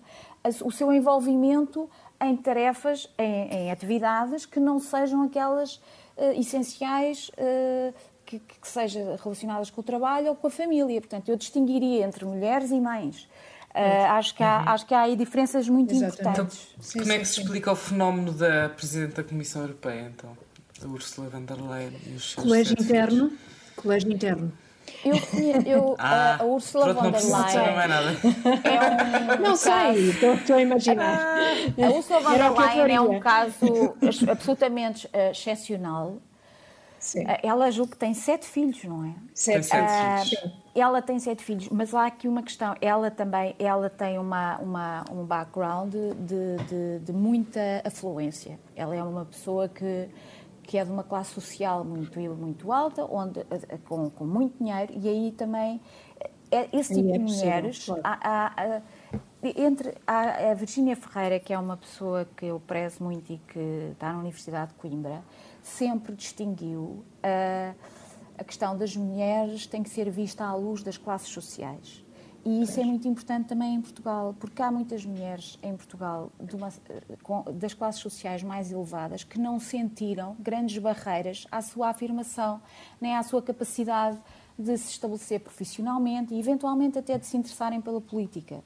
o 0.64 0.70
seu 0.70 0.92
envolvimento 0.92 1.88
em 2.20 2.36
tarefas, 2.36 3.08
em, 3.18 3.48
em 3.48 3.70
atividades 3.70 4.44
que 4.44 4.58
não 4.58 4.78
sejam 4.78 5.22
aquelas 5.22 5.76
uh, 6.16 6.32
essenciais 6.36 7.30
que, 8.28 8.38
que 8.38 8.68
seja 8.68 9.16
relacionadas 9.22 9.70
com 9.70 9.80
o 9.80 9.84
trabalho 9.84 10.28
ou 10.28 10.36
com 10.36 10.46
a 10.46 10.50
família. 10.50 11.00
Portanto, 11.00 11.30
eu 11.30 11.36
distinguiria 11.36 12.04
entre 12.04 12.26
mulheres 12.26 12.70
e 12.70 12.78
mães. 12.78 13.26
Uh, 13.70 14.04
acho, 14.10 14.34
que 14.34 14.42
há, 14.42 14.58
uhum. 14.58 14.68
acho 14.68 14.86
que 14.86 14.94
há 14.94 15.02
aí 15.02 15.16
diferenças 15.16 15.68
muito 15.68 15.92
Exatamente. 15.92 16.20
importantes. 16.20 16.68
Então, 16.72 16.82
sim, 16.82 16.98
como 16.98 17.12
é 17.12 17.18
que 17.18 17.24
se 17.24 17.40
explica 17.40 17.72
o 17.72 17.76
fenómeno 17.76 18.32
da 18.32 18.68
Presidente 18.70 19.14
da 19.14 19.24
Comissão 19.24 19.62
Europeia, 19.62 20.12
então? 20.14 20.36
A 20.82 20.86
Ursula 20.86 21.28
von 21.28 21.44
der 21.44 21.60
Leyen 21.60 21.92
e 22.06 22.14
os 22.14 22.32
seus 22.32 22.44
Colégio 22.44 22.76
interno. 22.78 23.32
Colégio 23.76 24.12
interno. 24.12 24.52
Eu, 25.04 25.14
eu 25.66 25.96
ah, 25.98 26.38
a 26.40 26.44
Ursula 26.44 26.92
von 26.92 27.10
der 27.10 27.22
Leyen. 27.22 28.10
É 28.64 29.38
um 29.38 29.42
não 29.42 29.56
sei, 29.56 30.10
estou, 30.10 30.34
estou 30.34 30.56
a 30.56 30.62
imaginar. 30.62 31.18
Ah, 31.18 31.86
a 31.86 31.90
Ursula 31.90 32.20
von 32.20 32.32
der 32.32 32.52
Leyen 32.52 32.96
é 32.96 33.00
um 33.00 33.20
caso 33.20 33.94
absolutamente 34.30 35.06
uh, 35.08 35.30
excepcional 35.30 36.20
Sim. 37.08 37.24
Ah, 37.26 37.40
ela 37.42 37.70
julgo 37.70 37.92
que 37.92 37.96
tem 37.96 38.12
sete 38.12 38.44
filhos, 38.44 38.84
não 38.84 39.02
é? 39.02 39.14
Sete, 39.32 39.64
sete 39.64 39.82
uh, 39.82 40.28
filhos. 40.28 40.56
Ela 40.74 41.00
tem 41.00 41.18
sete 41.18 41.42
filhos, 41.42 41.66
mas 41.70 41.94
há 41.94 42.04
aqui 42.04 42.28
uma 42.28 42.42
questão. 42.42 42.74
Ela 42.82 43.10
também 43.10 43.56
ela 43.58 43.88
tem 43.88 44.18
uma, 44.18 44.58
uma, 44.58 45.04
um 45.10 45.24
background 45.24 45.90
de, 45.90 46.56
de, 46.68 46.98
de 46.98 47.12
muita 47.12 47.80
afluência. 47.82 48.60
Ela 48.76 48.94
é 48.94 49.02
uma 49.02 49.24
pessoa 49.24 49.70
que, 49.70 50.06
que 50.64 50.76
é 50.76 50.84
de 50.84 50.90
uma 50.90 51.02
classe 51.02 51.30
social 51.30 51.82
muito, 51.82 52.20
muito 52.20 52.70
alta, 52.70 53.02
onde, 53.06 53.42
com, 53.86 54.10
com 54.10 54.26
muito 54.26 54.62
dinheiro, 54.62 54.92
e 54.94 55.08
aí 55.08 55.32
também 55.32 55.80
é, 56.50 56.68
esse 56.76 56.94
tipo 56.94 57.08
é 57.08 57.12
de 57.12 57.18
mulheres 57.20 57.86
claro. 57.86 58.02
há, 58.04 58.52
há, 58.54 58.82
entre 59.56 59.94
a, 60.06 60.50
a 60.50 60.54
Virgínia 60.54 60.94
Ferreira, 60.94 61.40
que 61.40 61.54
é 61.54 61.58
uma 61.58 61.78
pessoa 61.78 62.28
que 62.36 62.44
eu 62.44 62.60
prezo 62.60 63.02
muito 63.02 63.32
e 63.32 63.38
que 63.38 63.92
está 63.92 64.12
na 64.12 64.18
Universidade 64.18 64.72
de 64.72 64.74
Coimbra, 64.74 65.22
sempre 65.68 66.14
distinguiu 66.14 67.04
a, 67.22 67.74
a 68.38 68.44
questão 68.44 68.76
das 68.76 68.96
mulheres 68.96 69.66
tem 69.66 69.82
que 69.82 69.90
ser 69.90 70.10
vista 70.10 70.44
à 70.44 70.54
luz 70.54 70.82
das 70.82 70.96
classes 70.96 71.28
sociais. 71.28 72.04
E 72.44 72.62
isso 72.62 72.80
é 72.80 72.84
muito 72.84 73.06
importante 73.06 73.48
também 73.48 73.74
em 73.74 73.80
Portugal, 73.80 74.34
porque 74.38 74.62
há 74.62 74.70
muitas 74.70 75.04
mulheres 75.04 75.58
em 75.62 75.76
Portugal 75.76 76.32
uma, 76.54 76.70
das 77.52 77.74
classes 77.74 78.00
sociais 78.00 78.42
mais 78.42 78.70
elevadas 78.70 79.24
que 79.24 79.38
não 79.38 79.58
sentiram 79.58 80.36
grandes 80.38 80.78
barreiras 80.78 81.46
à 81.50 81.60
sua 81.60 81.90
afirmação, 81.90 82.60
nem 83.00 83.14
à 83.16 83.22
sua 83.22 83.42
capacidade 83.42 84.18
de 84.58 84.76
se 84.78 84.92
estabelecer 84.92 85.40
profissionalmente 85.40 86.32
e 86.32 86.38
eventualmente 86.38 86.98
até 86.98 87.18
de 87.18 87.26
se 87.26 87.36
interessarem 87.36 87.80
pela 87.80 88.00
política. 88.00 88.62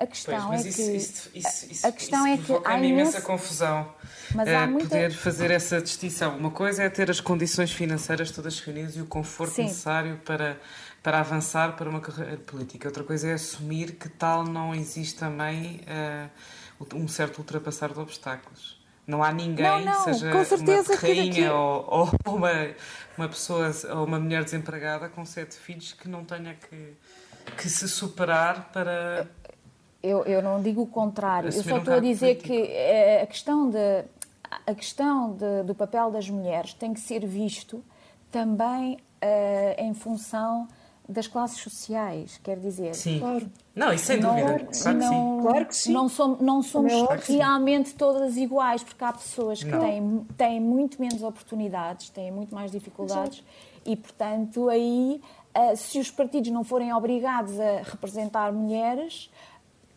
A 0.00 0.06
questão 0.06 0.48
pois, 0.48 0.64
é 0.64 0.68
isso, 0.68 0.76
que 0.76 0.96
isso, 0.96 1.30
isso, 1.34 1.66
isso, 1.70 1.86
a 1.86 1.92
questão 1.92 2.26
é 2.26 2.38
que 2.38 2.52
há 2.64 2.78
imensa 2.78 3.20
confusão. 3.20 3.92
Mas 4.34 4.48
há 4.48 4.64
uh, 4.64 4.68
muita... 4.68 4.88
poder 4.88 5.12
fazer 5.12 5.50
essa 5.50 5.80
distinção. 5.80 6.38
Uma 6.38 6.50
coisa 6.50 6.84
é 6.84 6.88
ter 6.88 7.10
as 7.10 7.20
condições 7.20 7.70
financeiras 7.70 8.30
todas 8.30 8.58
reunidas 8.60 8.96
e 8.96 9.02
o 9.02 9.06
conforto 9.06 9.56
Sim. 9.56 9.64
necessário 9.64 10.18
para 10.24 10.58
para 11.02 11.20
avançar 11.20 11.76
para 11.76 11.88
uma 11.88 12.00
carreira 12.00 12.36
política. 12.36 12.88
Outra 12.88 13.02
coisa 13.04 13.28
é 13.28 13.32
assumir 13.32 13.92
que 13.92 14.08
tal 14.08 14.44
não 14.44 14.74
existe 14.74 15.18
também 15.18 15.80
uh, 16.80 16.96
um 16.96 17.08
certo 17.08 17.38
ultrapassar 17.38 17.92
de 17.92 17.98
obstáculos. 17.98 18.78
Não 19.06 19.24
há 19.24 19.32
ninguém, 19.32 19.84
não, 19.84 19.94
não, 19.94 20.04
seja 20.04 20.30
com 20.30 20.44
certeza 20.44 20.92
uma 20.92 21.00
rainha 21.00 21.32
que... 21.32 21.48
ou, 21.48 21.86
ou, 21.88 22.36
uma, 22.36 22.52
uma 23.16 23.28
pessoa 23.28 23.72
ou 23.94 24.04
uma 24.04 24.20
mulher 24.20 24.44
desempregada 24.44 25.08
com 25.08 25.24
sete 25.24 25.56
filhos 25.56 25.92
que 25.92 26.06
não 26.06 26.24
tenha 26.24 26.54
que, 26.54 26.94
que 27.56 27.68
se 27.68 27.88
superar 27.88 28.70
para. 28.72 29.26
Eu, 30.02 30.24
eu 30.24 30.42
não 30.42 30.62
digo 30.62 30.82
o 30.82 30.86
contrário, 30.86 31.48
eu 31.48 31.62
só 31.62 31.74
um 31.74 31.78
estou 31.78 31.94
a 31.94 32.00
dizer 32.00 32.36
político. 32.36 32.48
que 32.48 32.72
eh, 32.72 33.22
a 33.22 33.26
questão, 33.26 33.68
de, 33.68 34.04
a 34.66 34.74
questão 34.74 35.32
de, 35.32 35.62
do 35.64 35.74
papel 35.74 36.10
das 36.10 36.28
mulheres 36.30 36.72
tem 36.72 36.94
que 36.94 37.00
ser 37.00 37.26
visto 37.26 37.84
também 38.30 38.94
uh, 38.94 39.74
em 39.78 39.92
função 39.92 40.66
das 41.10 41.26
classes 41.26 41.60
sociais, 41.60 42.40
quer 42.42 42.58
dizer. 42.58 42.94
Sim. 42.94 43.18
Claro. 43.18 43.50
Não, 43.74 43.92
isso 43.92 44.04
sem 44.04 44.20
dúvida. 44.20 44.42
Claro, 44.42 44.68
claro, 44.82 44.98
não, 44.98 45.40
claro 45.42 45.66
que 45.66 45.76
sim. 45.76 45.92
Não 45.92 46.08
somos, 46.08 46.40
não 46.40 46.62
somos 46.62 46.92
realmente 47.26 47.94
todas 47.94 48.36
iguais, 48.36 48.82
porque 48.84 49.02
há 49.02 49.12
pessoas 49.12 49.62
que 49.62 49.70
têm, 49.70 50.26
têm 50.36 50.60
muito 50.60 51.00
menos 51.00 51.22
oportunidades, 51.22 52.10
têm 52.10 52.30
muito 52.30 52.54
mais 52.54 52.70
dificuldades 52.70 53.38
Exato. 53.38 53.90
e, 53.90 53.96
portanto, 53.96 54.68
aí, 54.68 55.20
eh, 55.52 55.74
se 55.74 55.98
os 55.98 56.10
partidos 56.10 56.52
não 56.52 56.62
forem 56.62 56.92
obrigados 56.92 57.58
a 57.58 57.82
representar 57.82 58.52
mulheres, 58.52 59.30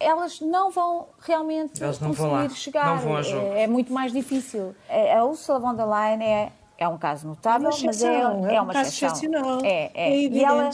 elas 0.04 0.40
não 0.42 0.72
vão 0.72 1.08
realmente 1.20 1.82
elas 1.82 2.00
não 2.00 2.10
conseguir 2.10 2.30
vão 2.30 2.50
chegar. 2.50 2.88
Não 2.88 2.98
vão 2.98 3.18
a 3.18 3.22
jogo. 3.22 3.48
É, 3.54 3.64
é, 3.64 3.68
muito 3.68 3.92
mais 3.92 4.12
difícil. 4.12 4.76
A 4.90 5.24
Ursula 5.24 5.60
von 5.60 5.76
der 5.76 5.86
Leyen 5.86 6.24
é, 6.24 6.52
é 6.78 6.88
um 6.88 6.98
caso 6.98 7.28
notável, 7.28 7.70
é 7.70 7.86
mas 7.86 8.04
é, 8.04 8.08
é, 8.08 8.22
é 8.22 8.62
uma 8.62 8.64
um 8.64 8.68
caso 8.74 8.90
excepcional. 8.90 9.60
É, 9.64 9.92
é. 9.94 10.14
é 10.14 10.18
e 10.18 10.44
ela, 10.44 10.70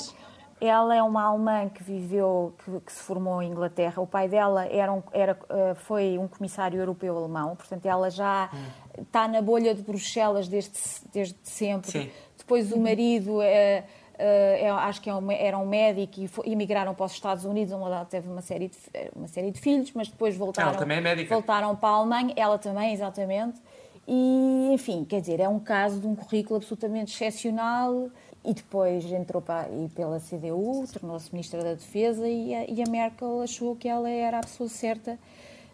ela 0.62 0.96
é 0.96 1.02
uma 1.02 1.24
alemã 1.24 1.70
que 1.70 1.84
viveu, 1.84 2.54
que, 2.64 2.80
que, 2.82 2.92
se 2.92 3.02
formou 3.02 3.42
em 3.42 3.52
Inglaterra. 3.52 4.02
O 4.02 4.08
pai 4.08 4.28
dela 4.28 4.66
era, 4.66 4.92
um, 4.92 5.02
era 5.14 5.38
eh, 5.50 5.76
foi 5.76 6.18
um 6.18 6.28
comissário 6.28 6.80
europeu 6.80 7.18
alemão, 7.18 7.56
portanto 7.56 7.86
ela 7.86 8.10
já 8.10 8.50
hum. 8.54 9.02
está 9.02 9.28
na 9.28 9.42
bolha 9.42 9.74
de 9.74 9.82
Bruxelas 9.82 10.48
desde, 10.48 10.78
desde 11.14 11.38
sempre. 11.44 11.92
Sim. 11.92 12.12
Depois 12.38 12.72
o 12.72 12.80
marido 12.80 13.42
é, 13.42 13.86
é, 14.20 14.70
acho 14.70 15.02
que 15.02 15.10
é 15.10 15.16
um, 15.16 15.32
era 15.32 15.58
um 15.58 15.66
médico 15.66 16.20
e 16.20 16.28
foi, 16.28 16.50
emigraram 16.50 16.94
para 16.94 17.06
os 17.06 17.14
Estados 17.14 17.46
Unidos, 17.46 17.74
uma 17.74 18.06
teve 18.06 18.28
uma 18.28 18.42
série, 18.42 18.68
de, 18.68 18.78
uma 19.16 19.28
série 19.28 19.50
de 19.50 19.60
filhos, 19.60 19.92
mas 19.94 20.10
depois 20.10 20.36
voltaram, 20.36 20.70
ela 20.70 20.78
também 20.78 20.98
é 20.98 21.02
médica. 21.02 21.34
voltaram 21.34 21.76
para 21.76 21.90
a 21.90 21.94
Alemanha, 21.94 22.34
ela 22.36 22.58
também, 22.58 22.94
exatamente. 22.94 23.62
E, 24.06 24.72
enfim, 24.74 25.06
quer 25.06 25.22
dizer, 25.22 25.40
é 25.40 25.48
um 25.48 25.60
caso 25.60 26.00
de 26.00 26.08
um 26.08 26.16
currículo 26.16 26.58
absolutamente 26.58 27.14
excepcional 27.14 28.10
e 28.44 28.54
depois 28.54 29.06
entrou 29.06 29.42
para, 29.42 29.70
e 29.70 29.88
pela 29.90 30.20
CDU, 30.20 30.86
tornou-se 30.92 31.32
Ministra 31.32 31.64
da 31.64 31.74
Defesa 31.74 32.28
e 32.28 32.54
a, 32.54 32.66
e 32.70 32.82
a, 32.82 32.90
Merkel 32.90 33.42
achou 33.42 33.76
que 33.76 33.88
ela 33.88 34.10
era 34.10 34.40
a 34.40 34.42
pessoa 34.42 34.68
certa 34.68 35.14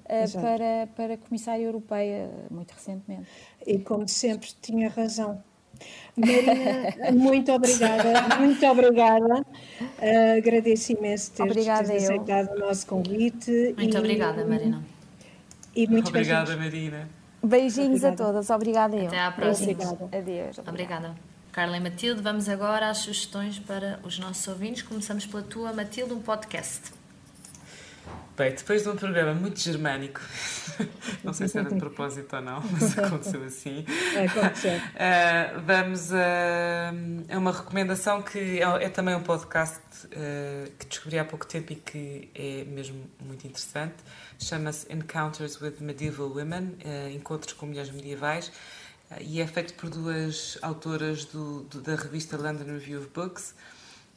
uh, 0.03 0.41
para, 0.41 0.87
para 0.95 1.17
Comissária 1.17 1.63
Europeia, 1.63 2.29
muito 2.51 2.71
recentemente. 2.73 3.27
E 3.65 3.79
como 3.79 4.07
sempre, 4.07 4.49
tinha 4.61 4.89
razão. 4.89 5.41
Marina, 6.15 7.11
muito 7.13 7.51
obrigada, 7.51 8.37
muito 8.39 8.65
obrigada. 8.65 9.41
Uh, 9.41 10.37
agradeço 10.37 10.93
imenso 10.93 11.31
ter, 11.31 11.43
obrigada 11.43 11.87
ter 11.87 11.97
aceitado 11.97 12.55
o 12.55 12.59
nosso 12.59 12.87
convite. 12.87 13.73
Muito 13.77 13.95
e, 13.95 13.99
obrigada, 13.99 14.45
Marina. 14.45 14.83
E 15.75 15.87
muito 15.87 16.09
obrigada, 16.09 16.55
Marina. 16.55 17.09
Beijinhos 17.43 18.03
Obrigada. 18.03 18.23
a 18.23 18.25
todas. 18.25 18.49
Obrigada 18.49 18.95
eu. 18.95 19.07
Até 19.07 19.19
à 19.19 19.31
próxima. 19.31 19.71
Obrigada. 19.71 20.17
Adeus. 20.17 20.57
Obrigada. 20.57 20.69
obrigada. 20.69 21.15
Carla 21.51 21.77
e 21.77 21.79
Matilde, 21.79 22.21
vamos 22.21 22.49
agora 22.49 22.89
às 22.89 22.97
sugestões 22.97 23.59
para 23.59 23.99
os 24.03 24.19
nossos 24.19 24.45
ouvintes. 24.47 24.81
Começamos 24.81 25.25
pela 25.25 25.43
tua, 25.43 25.71
Matilde, 25.71 26.13
um 26.13 26.19
podcast. 26.19 26.94
Bem, 28.37 28.53
depois 28.53 28.83
de 28.83 28.89
um 28.89 28.97
programa 28.97 29.33
muito 29.33 29.61
germânico, 29.61 30.19
não 31.23 31.31
sei 31.31 31.47
se 31.47 31.57
era 31.57 31.69
de 31.69 31.79
propósito 31.79 32.35
ou 32.35 32.41
não, 32.41 32.61
mas 32.69 32.99
aconteceu 32.99 33.41
assim. 33.45 33.85
Aconteceu. 34.29 34.77
Uh, 34.77 35.61
vamos 35.65 36.11
a, 36.13 36.91
a, 37.29 37.37
uma 37.37 37.53
recomendação 37.53 38.21
que 38.21 38.59
é, 38.59 38.83
é 38.83 38.89
também 38.89 39.15
um 39.15 39.23
podcast 39.23 39.79
uh, 40.07 40.69
que 40.77 40.85
descobri 40.85 41.17
há 41.17 41.23
pouco 41.23 41.45
tempo 41.45 41.71
e 41.71 41.75
que 41.75 42.29
é 42.35 42.65
mesmo 42.65 43.09
muito 43.21 43.47
interessante. 43.47 43.95
Chama-se 44.37 44.85
Encounters 44.91 45.61
with 45.61 45.75
Medieval 45.79 46.27
Women 46.27 46.75
uh, 46.83 47.09
Encontros 47.15 47.53
com 47.53 47.67
Mulheres 47.67 47.91
Medievais 47.91 48.51
e 49.21 49.39
é 49.39 49.47
feito 49.47 49.75
por 49.75 49.89
duas 49.89 50.57
autoras 50.61 51.23
do, 51.23 51.61
do, 51.63 51.79
da 51.79 51.95
revista 51.95 52.35
London 52.35 52.65
Review 52.65 52.99
of 52.99 53.09
Books, 53.13 53.55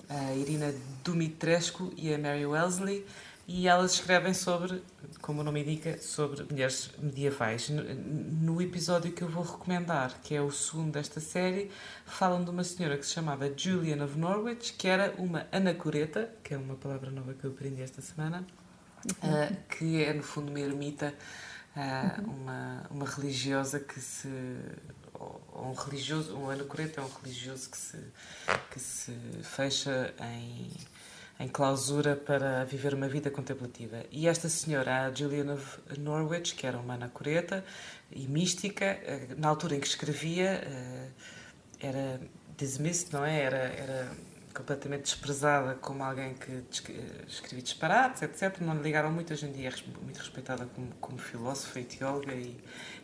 a 0.08 0.34
Irina 0.34 0.74
Dumitrescu 1.04 1.92
e 1.96 2.12
a 2.12 2.18
Mary 2.18 2.46
Wellesley 2.46 3.04
e 3.48 3.66
elas 3.66 3.94
escrevem 3.94 4.34
sobre, 4.34 4.82
como 5.22 5.40
o 5.40 5.44
nome 5.44 5.62
indica, 5.62 5.96
sobre 6.02 6.44
mulheres 6.44 6.90
medievais. 6.98 7.70
No, 7.70 8.60
episódio 8.60 9.10
que 9.10 9.22
eu 9.22 9.28
vou 9.28 9.42
recomendar, 9.42 10.20
que 10.22 10.34
é 10.34 10.42
o 10.42 10.52
segundo 10.52 10.92
desta 10.92 11.18
série, 11.18 11.70
falam 12.04 12.44
de 12.44 12.50
uma 12.50 12.62
senhora 12.62 12.98
que 12.98 13.06
se 13.06 13.14
chamava 13.14 13.50
Julian 13.56 14.04
of 14.04 14.18
Norwich, 14.18 14.74
que 14.74 14.86
era 14.86 15.14
uma 15.16 15.46
anacoreta, 15.50 16.30
que 16.44 16.52
é 16.52 16.58
uma 16.58 16.74
palavra 16.74 17.10
nova 17.10 17.32
que 17.32 17.42
eu 17.42 17.50
aprendi 17.50 17.80
esta 17.80 18.02
semana, 18.02 18.46
uhum. 19.22 19.30
uh, 19.30 19.56
que 19.70 20.04
é 20.04 20.12
no 20.12 20.22
fundo 20.22 20.50
uma 20.50 20.60
ermita, 20.60 21.14
uh, 21.74 22.20
uhum. 22.20 22.34
uma, 22.42 22.86
uma 22.90 23.06
religiosa 23.06 23.80
que 23.80 23.98
se 23.98 24.28
um 25.54 25.72
religioso, 25.72 26.36
um 26.36 26.50
anacoreta 26.50 27.00
é 27.00 27.04
um 27.04 27.08
religioso 27.08 27.70
que 27.70 27.78
se, 27.78 27.98
que 28.70 28.78
se 28.78 29.12
fecha 29.42 30.14
em 30.20 30.70
em 31.38 31.46
clausura 31.46 32.16
para 32.16 32.64
viver 32.64 32.94
uma 32.94 33.08
vida 33.08 33.30
contemplativa. 33.30 34.02
E 34.10 34.26
esta 34.26 34.48
senhora, 34.48 35.06
a 35.06 35.14
Julian 35.14 35.54
of 35.54 35.78
Norwich, 35.98 36.54
que 36.54 36.66
era 36.66 36.76
uma 36.78 36.94
anacoreta 36.94 37.64
e 38.10 38.26
mística, 38.26 38.84
eh, 38.84 39.28
na 39.36 39.48
altura 39.48 39.76
em 39.76 39.80
que 39.80 39.86
escrevia, 39.86 40.62
eh, 40.64 41.08
era 41.80 42.20
dismissed, 42.56 43.12
não 43.12 43.24
é? 43.24 43.40
Era, 43.40 43.56
era 43.56 44.10
completamente 44.52 45.02
desprezada 45.02 45.76
como 45.76 46.02
alguém 46.02 46.34
que 46.34 46.64
escrevia 47.28 47.62
disparates, 47.62 48.22
etc. 48.22 48.60
Não 48.60 48.74
lhe 48.74 48.82
ligaram 48.82 49.12
muito, 49.12 49.32
hoje 49.32 49.46
em 49.46 49.52
dia 49.52 49.68
é 49.68 50.02
muito 50.02 50.18
respeitada 50.18 50.66
como, 50.74 50.88
como 51.00 51.18
filósofa 51.18 51.78
e 51.78 51.84
teóloga 51.84 52.34
e, 52.34 52.58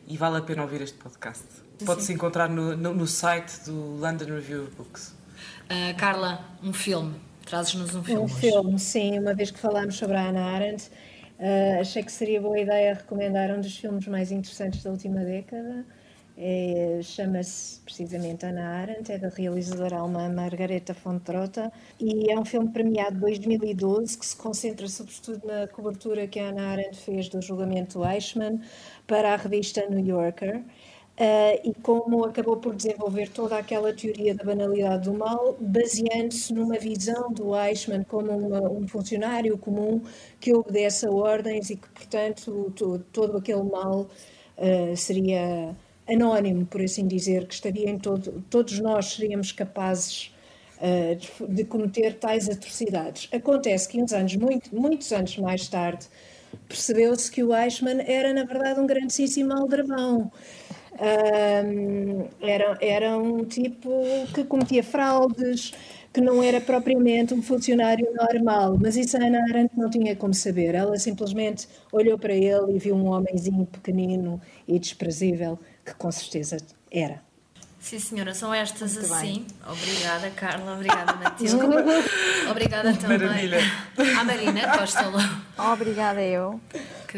e 0.08 0.16
vale 0.16 0.38
a 0.38 0.42
pena 0.42 0.62
ouvir 0.62 0.82
este 0.82 0.98
podcast. 0.98 1.46
Pode-se 1.86 2.12
encontrar 2.12 2.48
no, 2.48 2.76
no, 2.76 2.92
no, 2.92 3.06
site 3.06 3.64
do 3.66 3.96
London 3.96 4.26
Review 4.26 4.64
of 4.64 4.74
Books. 4.74 5.14
Uh, 5.66 5.96
Carla, 5.96 6.44
um 6.62 6.72
filme 6.72 7.20
Trazes-nos 7.44 7.94
um 7.94 8.02
filme. 8.02 8.22
Um 8.22 8.28
filme, 8.28 8.78
sim. 8.78 9.18
Uma 9.18 9.34
vez 9.34 9.50
que 9.50 9.58
falámos 9.58 9.96
sobre 9.96 10.16
a 10.16 10.28
Ana 10.28 10.42
Arendt, 10.42 10.90
uh, 11.38 11.80
achei 11.80 12.02
que 12.02 12.12
seria 12.12 12.40
boa 12.40 12.58
ideia 12.58 12.94
recomendar 12.94 13.50
um 13.50 13.60
dos 13.60 13.76
filmes 13.76 14.06
mais 14.06 14.32
interessantes 14.32 14.82
da 14.82 14.90
última 14.90 15.24
década. 15.24 15.84
É, 16.36 16.98
Chama-se 17.00 17.78
precisamente 17.80 18.44
Ana 18.44 18.80
Arendt, 18.80 19.12
é 19.12 19.18
da 19.18 19.28
realizadora 19.28 19.98
alemã 19.98 20.28
Margareta 20.28 20.92
von 20.92 21.20
Trotta 21.20 21.72
e 22.00 22.28
é 22.28 22.36
um 22.36 22.44
filme 22.44 22.70
premiado 22.70 23.14
de 23.14 23.20
2012 23.20 24.18
que 24.18 24.26
se 24.26 24.36
concentra 24.36 24.88
sobretudo 24.88 25.46
na 25.46 25.68
cobertura 25.68 26.26
que 26.26 26.40
a 26.40 26.48
Ana 26.48 26.72
Arendt 26.72 26.96
fez 26.98 27.28
do 27.28 27.40
julgamento 27.40 28.04
Eichmann 28.04 28.60
para 29.06 29.32
a 29.32 29.36
revista 29.36 29.88
New 29.88 30.04
Yorker. 30.04 30.64
Uh, 31.16 31.60
e 31.62 31.72
como 31.80 32.24
acabou 32.24 32.56
por 32.56 32.74
desenvolver 32.74 33.28
toda 33.28 33.56
aquela 33.56 33.94
teoria 33.94 34.34
da 34.34 34.42
banalidade 34.42 35.04
do 35.08 35.14
mal, 35.14 35.56
baseando-se 35.60 36.52
numa 36.52 36.76
visão 36.76 37.32
do 37.32 37.56
Eichmann 37.56 38.02
como 38.02 38.32
uma, 38.32 38.60
um 38.68 38.88
funcionário 38.88 39.56
comum 39.56 40.02
que 40.40 40.52
obedece 40.52 41.06
a 41.06 41.10
ordens 41.12 41.70
e 41.70 41.76
que, 41.76 41.88
portanto, 41.88 42.72
todo, 42.74 43.04
todo 43.12 43.36
aquele 43.38 43.62
mal 43.62 44.08
uh, 44.58 44.96
seria 44.96 45.76
anónimo, 46.08 46.66
por 46.66 46.80
assim 46.82 47.06
dizer, 47.06 47.46
que 47.46 47.54
estaria 47.54 47.88
em 47.88 47.96
todo, 47.96 48.44
todos 48.50 48.80
nós 48.80 49.14
seríamos 49.14 49.52
capazes 49.52 50.32
uh, 50.78 51.14
de, 51.14 51.54
de, 51.54 51.64
cometer 51.64 52.14
tais 52.14 52.48
atrocidades. 52.48 53.28
Acontece 53.32 53.88
que 53.88 54.02
uns 54.02 54.12
anos, 54.12 54.34
muito, 54.34 54.74
muitos 54.74 55.12
anos 55.12 55.38
mais 55.38 55.68
tarde, 55.68 56.06
percebeu-se 56.68 57.30
que 57.30 57.44
o 57.44 57.54
Eichmann 57.54 58.00
era, 58.04 58.32
na 58.34 58.44
verdade, 58.44 58.80
um 58.80 58.86
grandíssimo 58.86 59.52
aldrabão. 59.52 60.32
Um, 61.00 62.28
era, 62.40 62.78
era 62.80 63.18
um 63.18 63.44
tipo 63.44 63.90
que 64.32 64.44
cometia 64.44 64.82
fraudes, 64.82 65.72
que 66.12 66.20
não 66.20 66.40
era 66.42 66.60
propriamente 66.60 67.34
um 67.34 67.42
funcionário 67.42 68.06
normal, 68.14 68.78
mas 68.80 68.96
isso 68.96 69.16
a 69.16 69.20
Ana 69.24 69.40
Arendt 69.50 69.76
não 69.76 69.90
tinha 69.90 70.14
como 70.14 70.32
saber. 70.32 70.74
Ela 70.74 70.96
simplesmente 70.98 71.68
olhou 71.92 72.16
para 72.18 72.32
ele 72.34 72.76
e 72.76 72.78
viu 72.78 72.94
um 72.94 73.08
homenzinho 73.10 73.66
pequenino 73.66 74.40
e 74.68 74.78
desprezível, 74.78 75.58
que 75.84 75.94
com 75.94 76.10
certeza 76.12 76.58
era. 76.90 77.23
Sim, 77.84 77.98
senhora, 77.98 78.32
são 78.32 78.52
estas 78.54 78.94
Muito 78.94 79.12
assim. 79.12 79.46
Bem. 79.46 79.46
Obrigada, 79.70 80.30
Carla. 80.30 80.72
Obrigada, 80.72 81.12
Matilde. 81.12 81.54
Obrigada 82.50 82.94
também 82.96 83.18
Maravilha. 83.18 83.58
à 84.18 84.24
Marina 84.24 84.78
Costa 84.78 85.04
Obrigada, 85.70 86.22
eu. 86.22 86.58